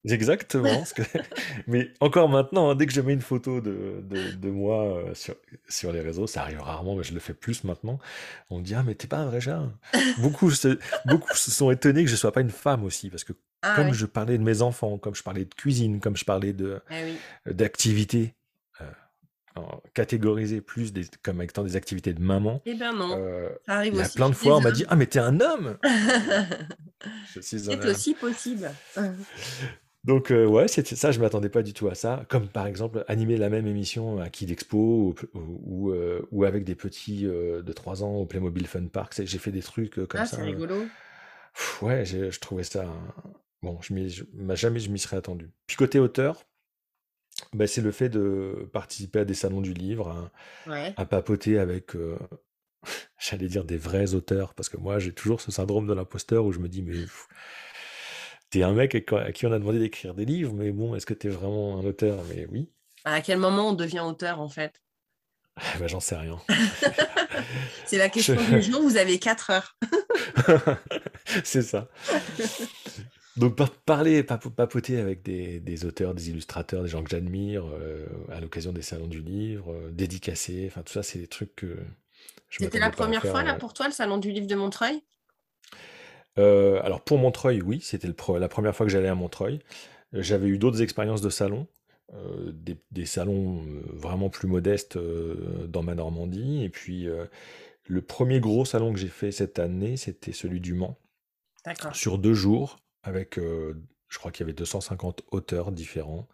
[0.08, 0.84] Exactement.
[1.66, 5.34] Mais encore maintenant, hein, dès que je mets une photo de, de, moi euh, sur,
[5.68, 7.98] sur les réseaux, ça arrive rarement, mais je le fais plus maintenant.
[8.50, 9.62] On me dit Ah, mais t'es pas un vrai chat.
[10.18, 13.32] beaucoup, se, beaucoup se sont étonnés que je sois pas une femme aussi, parce que
[13.62, 16.52] ah comme je parlais de mes enfants, comme je parlais de cuisine, comme je parlais
[16.52, 16.94] de, ah
[17.46, 18.34] d'activités,
[19.58, 19.60] euh,
[19.94, 22.62] catégorisées plus des, comme étant des activités de maman.
[22.64, 24.84] Eh ben non, euh, ça arrive il y a plein de fois, on m'a dit
[24.88, 25.76] Ah, mais t'es un homme
[27.40, 28.70] C'est aussi possible.
[30.04, 32.24] Donc ouais, c'était ça, je m'attendais pas du tout à ça.
[32.28, 35.92] Comme par exemple animer la même émission à Kid Expo ou,
[36.30, 39.14] ou, avec des petits de 3 ans au Playmobil Fun Park.
[39.22, 40.36] J'ai fait des trucs comme ah, ça.
[40.36, 40.76] c'est rigolo.
[41.82, 42.86] ouais, je trouvais ça.
[43.62, 44.08] Bon, je m'y,
[44.56, 45.50] jamais je m'y serais attendu.
[45.66, 46.44] Puis côté auteur,
[47.52, 50.30] bah, c'est le fait de participer à des salons du livre,
[50.96, 51.92] à, papoter avec,
[53.18, 56.52] j'allais dire des vrais auteurs, parce que moi j'ai toujours ce syndrome de l'imposteur où
[56.52, 56.94] je me dis mais
[58.50, 61.14] T'es un mec à qui on a demandé d'écrire des livres, mais bon, est-ce que
[61.14, 62.22] t'es vraiment un auteur?
[62.30, 62.70] Mais oui.
[63.04, 64.82] À quel moment on devient auteur en fait?
[65.78, 66.38] Bah, J'en sais rien.
[67.84, 69.76] C'est la question du jour, vous avez 4 heures.
[71.44, 71.88] C'est ça.
[73.36, 78.72] Donc parler, papoter avec des, auteurs, des illustrateurs, des gens que j'admire, euh, à l'occasion
[78.72, 81.76] des salons du livre, euh, dédicacer, enfin tout ça, c'est des trucs que
[82.48, 85.02] je C'était la première fois là pour toi, le salon du livre de Montreuil?
[86.38, 89.60] Euh, alors pour Montreuil, oui, c'était la première fois que j'allais à Montreuil.
[90.14, 91.66] Euh, j'avais eu d'autres expériences de salon,
[92.14, 92.52] euh,
[92.90, 96.64] des, salons vraiment plus modestes dans ma Normandie.
[96.64, 97.06] Et puis
[97.86, 100.98] le premier gros salon que j'ai fait cette année, c'était celui du Mans.
[101.92, 106.28] Sur deux jours, avec, je crois qu'il y avait 250 auteurs différents.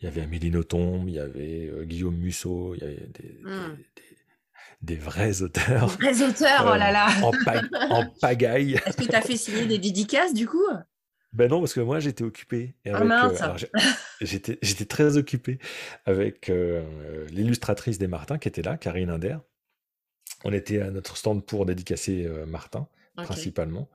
[0.00, 3.76] Il y avait Amélie Nothomb, il y avait Guillaume Musso, il y avait des, mmh
[3.96, 4.13] des
[4.96, 5.96] vrais auteurs.
[5.96, 7.08] Des vrais auteurs, oh là là.
[7.22, 8.74] Euh, en, pagaille.
[8.86, 10.66] Est-ce que tu as fait signer des dédicaces du coup?
[11.32, 12.74] Ben non, parce que moi j'étais occupé.
[12.86, 13.02] Ah.
[13.02, 13.56] Euh,
[14.20, 15.58] j'étais, très occupé
[16.04, 19.38] avec euh, l'illustratrice des Martins qui était là, Karine Inder.
[20.44, 23.88] On était à notre stand pour dédicacer Martin, principalement.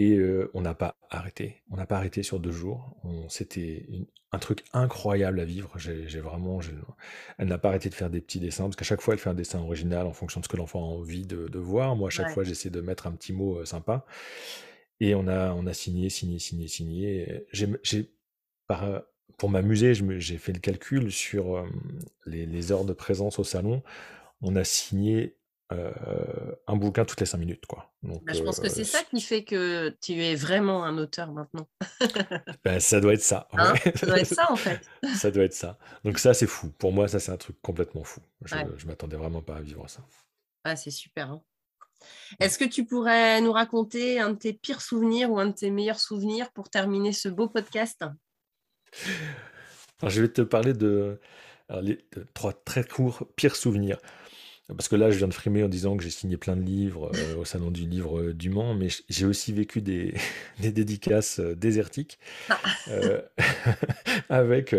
[0.00, 0.16] Et
[0.54, 1.56] on n'a pas arrêté.
[1.70, 2.96] On n'a pas arrêté sur deux jours.
[3.28, 3.84] C'était
[4.30, 5.72] un truc incroyable à vivre.
[5.76, 6.60] J'ai vraiment.
[7.36, 9.28] Elle n'a pas arrêté de faire des petits dessins, parce qu'à chaque fois, elle fait
[9.28, 11.96] un dessin original en fonction de ce que l'enfant a envie de, voir.
[11.96, 14.06] Moi, à chaque fois, j'essaie de mettre un petit mot sympa.
[15.00, 17.44] Et on a, on a signé, signé, signé, signé.
[17.52, 18.12] J'ai,
[19.36, 21.66] pour m'amuser, j'ai fait le calcul sur
[22.24, 23.82] les, les heures de présence au salon.
[24.42, 25.37] On a signé
[25.70, 27.66] un bouquin toutes les cinq minutes.
[27.66, 27.92] Quoi.
[28.02, 31.32] Donc, bah, je pense que c'est ça qui fait que tu es vraiment un auteur
[31.32, 31.68] maintenant.
[32.64, 33.48] ben, ça doit être ça.
[33.52, 33.74] Hein?
[33.94, 34.80] ça doit être ça en fait.
[35.14, 35.78] ça doit être ça.
[36.04, 36.70] Donc ça c'est fou.
[36.70, 38.20] Pour moi ça c'est un truc complètement fou.
[38.44, 40.00] Je, ne m'attendais vraiment pas à vivre ça.
[40.64, 41.30] Ah, c'est super.
[41.30, 41.42] Hein.
[42.40, 45.70] Est-ce que tu pourrais nous raconter un de tes pires souvenirs ou un de tes
[45.70, 48.02] meilleurs souvenirs pour terminer ce beau podcast?
[50.00, 51.20] Alors, Je vais te parler de,
[51.82, 53.98] les, de trois très courts pires souvenirs.
[54.68, 57.10] Parce que là, je viens de frimer en disant que j'ai signé plein de livres
[57.14, 60.14] euh, au Salon du Livre euh, du Mans, mais j'ai aussi vécu des,
[60.60, 62.18] des dédicaces euh, désertiques,
[62.50, 62.56] ah.
[64.28, 64.74] avec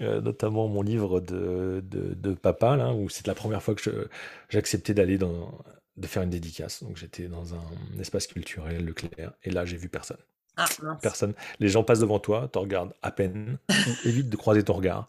[0.00, 4.08] notamment mon livre de, de, de papa, là, où c'est la première fois que
[4.48, 5.56] j'acceptais d'aller dans,
[5.96, 6.82] de faire une dédicace.
[6.82, 7.64] Donc j'étais dans un
[8.00, 10.18] espace culturel, Leclerc, et là, j'ai vu personne.
[10.56, 10.66] Ah,
[11.02, 11.34] personne.
[11.58, 13.58] Les gens passent devant toi, te regardent à peine,
[14.04, 15.08] évite de croiser ton regard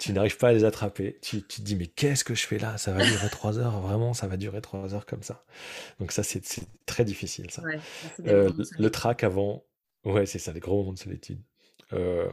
[0.00, 1.18] tu n'arrives pas à les attraper.
[1.20, 2.78] Tu, te dis, mais qu'est-ce que je fais là?
[2.78, 5.44] Ça va durer trois heures, vraiment, ça va durer trois heures comme ça.
[6.00, 6.42] Donc ça, c'est
[6.86, 7.62] très difficile, ça.
[8.26, 9.62] Euh, le track avant,
[10.04, 11.40] ouais, c'est ça, les gros moments de solitude.
[11.92, 12.28] Euh,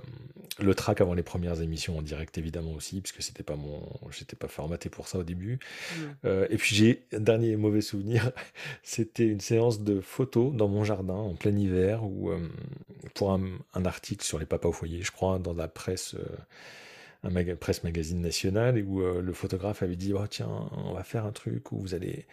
[0.60, 4.36] le track avant les premières émissions en direct évidemment aussi puisque c'était pas mon j'étais
[4.36, 6.02] pas formaté pour ça au début mmh.
[6.26, 8.32] euh, et puis j'ai un dernier mauvais souvenir
[8.84, 12.32] c'était une séance de photos dans mon jardin en plein hiver ou
[13.14, 13.42] pour un,
[13.76, 16.16] un, article sur les papas au foyer je crois dans la presse
[17.24, 21.26] un presse magazine national où euh, le photographe avait dit oh tiens on va faire
[21.26, 22.26] un truc où vous allez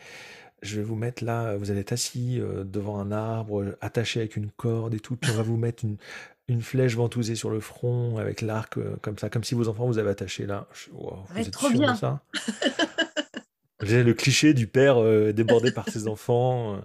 [0.63, 4.37] je vais vous mettre là vous allez être assis euh, devant un arbre attaché avec
[4.37, 5.97] une corde et tout puis on va vous mettre une,
[6.49, 9.87] une flèche ventousée sur le front avec l'arc euh, comme ça comme si vos enfants
[9.87, 11.95] vous avaient attaché là vous êtes trop bien.
[11.95, 12.23] ça?
[13.83, 16.81] J'ai le cliché du père euh, débordé par ses enfants.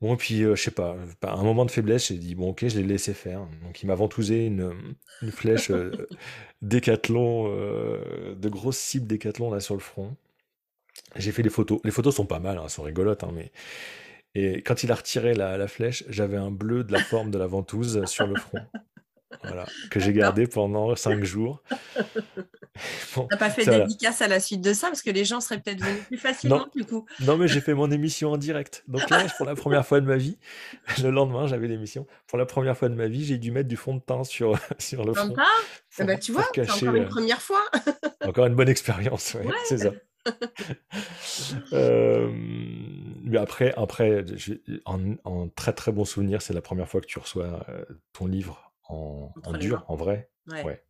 [0.00, 2.84] Bon, puis, je sais pas, un moment de faiblesse, j'ai dit, bon, ok, je l'ai
[2.84, 3.40] laissé faire.
[3.64, 5.72] Donc, il m'a ventousé une, une flèche
[6.62, 10.14] décathlon, de grosses cibles décathlon là sur le front.
[11.16, 11.80] J'ai fait des photos.
[11.84, 13.50] Les photos sont pas mal, hein, elles sont rigolotes, hein, mais.
[14.34, 17.38] Et quand il a retiré la, la flèche, j'avais un bleu de la forme de
[17.38, 18.60] la ventouse sur le front.
[19.42, 21.62] Voilà, que j'ai gardé pendant cinq jours.
[23.16, 25.40] bon, T'as pas fait de dédicace à la suite de ça parce que les gens
[25.40, 27.06] seraient peut-être venus plus facilement non, du coup.
[27.20, 28.84] Non, mais j'ai fait mon émission en direct.
[28.88, 30.38] Donc là, pour la première fois de ma vie,
[31.02, 32.06] le lendemain, j'avais l'émission.
[32.26, 34.58] Pour la première fois de ma vie, j'ai dû mettre du fond de teint sur,
[34.78, 35.34] sur le front.
[35.98, 37.62] Eh ben, tu vois, c'est encore une euh, première fois.
[38.24, 39.90] encore une bonne expérience, ouais, c'est ça.
[41.72, 44.24] euh, mais après, après
[44.84, 48.26] en, en, très très bon souvenir, c'est la première fois que tu reçois euh, ton
[48.26, 50.30] livre en, dur, en vrai.
[50.46, 50.84] Ouais.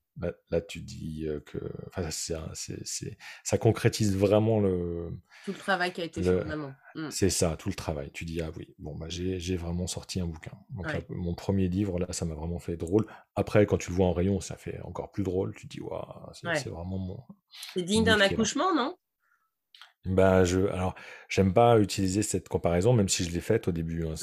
[0.50, 1.58] Là, tu dis que
[2.10, 5.10] c'est, ça concrétise vraiment le.
[5.44, 6.72] Tout le travail qui a été fait vraiment.
[6.94, 7.10] Mmh.
[7.10, 8.12] C'est ça, tout le travail.
[8.12, 10.52] Tu dis, ah oui, bon, bah, j'ai, vraiment sorti un bouquin.
[11.08, 13.06] mon premier livre, là, ça m'a vraiment fait drôle.
[13.34, 15.52] Après, quand tu le vois en rayon, ça fait encore plus drôle.
[15.56, 17.20] Tu dis, waouh, c'est, vraiment mon.
[17.74, 18.96] C'est digne d'un accouchement, non?
[20.04, 20.94] Bah, je, alors,
[21.28, 24.06] j'aime pas utiliser cette comparaison, même si je l'ai faite au début.
[24.06, 24.14] Hein,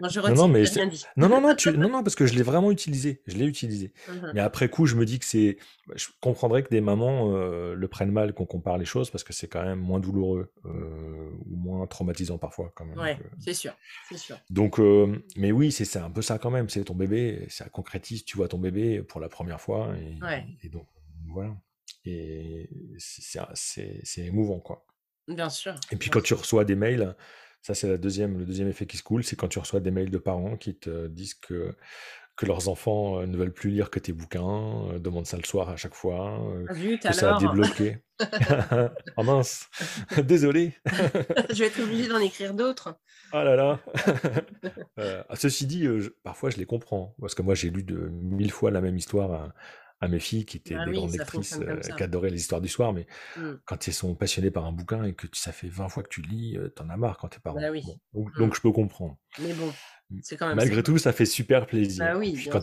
[0.00, 1.04] non, je non, mais rien dit.
[1.16, 1.70] non, non, non, tu...
[1.72, 3.22] non, non, parce que je l'ai vraiment utilisé.
[3.26, 3.92] Je l'ai utilisé.
[4.08, 5.56] Mmh mais après coup, je me dis que c'est.
[5.94, 9.32] Je comprendrais que des mamans euh, le prennent mal qu'on compare les choses parce que
[9.32, 12.98] c'est quand même moins douloureux euh, ou moins traumatisant parfois quand même.
[12.98, 13.72] Ouais, c'est sûr,
[14.08, 14.36] c'est sûr.
[14.50, 16.68] Donc, euh, mais oui, c'est un peu ça quand même.
[16.68, 18.24] C'est ton bébé, ça concrétise.
[18.24, 20.18] Tu vois ton bébé pour la première fois et,
[20.62, 20.86] et donc
[21.28, 21.54] voilà.
[22.06, 24.86] Et c'est émouvant quoi.
[25.28, 25.74] Bien sûr.
[25.90, 27.16] Et puis quand tu reçois des mails
[27.66, 29.90] ça, c'est la deuxième, le deuxième effet qui se coule, c'est quand tu reçois des
[29.90, 31.74] mails de parents qui te disent que,
[32.36, 35.42] que leurs enfants euh, ne veulent plus lire que tes bouquins, euh, demandent ça le
[35.42, 37.98] soir à chaque fois, euh, ah, que ça a débloqué.
[39.16, 39.68] oh mince,
[40.22, 40.74] désolé.
[41.50, 43.00] je vais être obligé d'en écrire d'autres.
[43.32, 43.80] Ah là là.
[45.34, 45.88] ceci dit,
[46.22, 49.32] parfois je les comprends, parce que moi j'ai lu de mille fois la même histoire
[49.32, 49.54] à
[50.08, 52.92] mes filles qui étaient ah des grandes lectrices, euh, qui adoraient les histoires du soir,
[52.92, 53.52] mais mmh.
[53.64, 56.22] quand elles sont passionnées par un bouquin et que ça fait 20 fois que tu
[56.22, 57.60] lis, euh, t'en as marre quand t'es parents.
[57.60, 58.38] Bah donc, mmh.
[58.38, 59.16] donc, je peux comprendre.
[59.38, 59.72] Mais bon,
[60.10, 60.18] mmh.
[60.22, 62.04] c'est quand même Malgré tout, ça fait super plaisir.
[62.04, 62.20] Bah
[62.50, 62.62] quand,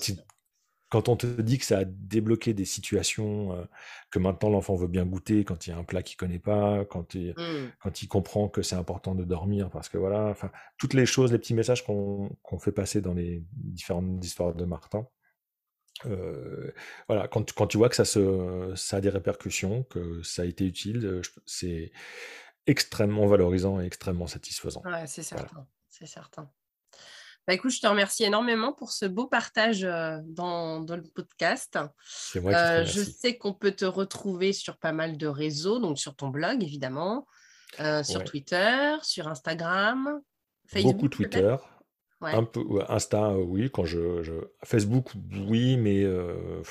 [0.89, 3.63] quand, on te dit que ça a débloqué des situations, euh,
[4.11, 6.85] que maintenant l'enfant veut bien goûter, quand il y a un plat qu'il connaît pas,
[6.85, 7.33] quand il,
[7.81, 11.31] quand il comprend que c'est important de dormir, parce que voilà, enfin, toutes les choses,
[11.31, 15.07] les petits messages qu'on fait passer dans les différentes histoires de Martin,
[16.05, 16.71] euh,
[17.07, 20.45] voilà, quand, quand, tu vois que ça, se, ça a des répercussions, que ça a
[20.45, 21.91] été utile, euh, c'est
[22.67, 24.81] extrêmement valorisant et extrêmement satisfaisant.
[24.85, 26.49] Ouais, c'est certain, c'est certain.
[27.45, 31.77] Bah, écoute, je te remercie énormément pour ce beau partage euh, dans, dans le podcast.
[32.35, 36.29] Moi je sais qu'on peut te retrouver sur pas mal de réseaux, donc sur ton
[36.29, 37.27] blog évidemment,
[38.03, 40.21] sur Twitter, sur Instagram,
[40.67, 40.95] Facebook.
[40.95, 41.55] Beaucoup Twitter.
[42.31, 44.23] Un peu, Insta, euh, oui, quand je,
[44.63, 45.11] Facebook,
[45.47, 46.61] oui, mais euh,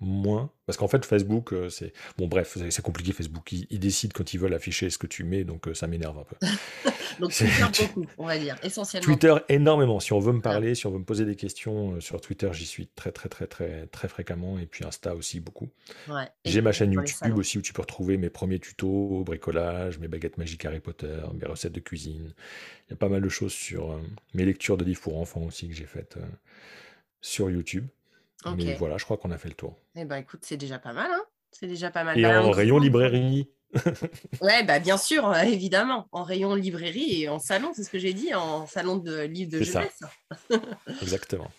[0.00, 0.50] moins.
[0.68, 1.94] Parce qu'en fait, Facebook, euh, c'est.
[2.18, 3.52] Bon, bref, c'est compliqué, Facebook.
[3.52, 6.36] Ils, décident quand ils veulent afficher ce que tu mets, donc ça m'énerve un peu.
[7.20, 9.06] donc, Twitter, beaucoup, on va dire, essentiellement.
[9.06, 9.98] Twitter, énormément.
[9.98, 12.66] Si on veut me parler, si on veut me poser des questions sur Twitter, j'y
[12.66, 14.58] suis très, très, très, très, très fréquemment.
[14.58, 15.70] Et puis Insta aussi, beaucoup.
[16.44, 20.36] J'ai ma chaîne YouTube aussi où tu peux retrouver mes premiers tutos, bricolage, mes baguettes
[20.36, 22.34] magiques Harry Potter, mes recettes de cuisine.
[22.88, 23.98] Il y a pas mal de choses sur
[24.34, 26.18] mes lectures de livres pour enfants aussi que j'ai faites
[27.22, 27.86] sur YouTube.
[28.56, 29.76] Mais voilà, je crois qu'on a fait le tour.
[29.96, 32.18] Eh ben, écoute, c'est déjà pas mal, hein C'est déjà pas mal.
[32.18, 33.50] Et bah, en rayon librairie.
[34.40, 38.14] ouais, bah bien sûr, évidemment, en rayon librairie et en salon, c'est ce que j'ai
[38.14, 40.00] dit, en salon de livres de jeunesse.
[41.02, 41.50] Exactement.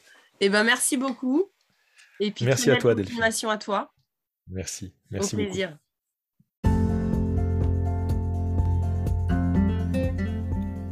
[0.42, 1.52] Et ben merci beaucoup.
[2.20, 3.22] Et puis merci à toi, Delphine.
[3.22, 3.94] à toi.
[4.48, 5.78] Merci, merci Au plaisir.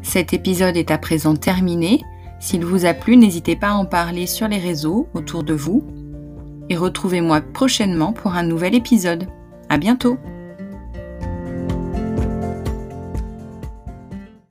[0.04, 2.02] Cet épisode est à présent terminé.
[2.40, 5.84] S'il vous a plu, n'hésitez pas à en parler sur les réseaux autour de vous.
[6.70, 9.28] Et retrouvez-moi prochainement pour un nouvel épisode.
[9.70, 10.18] À bientôt!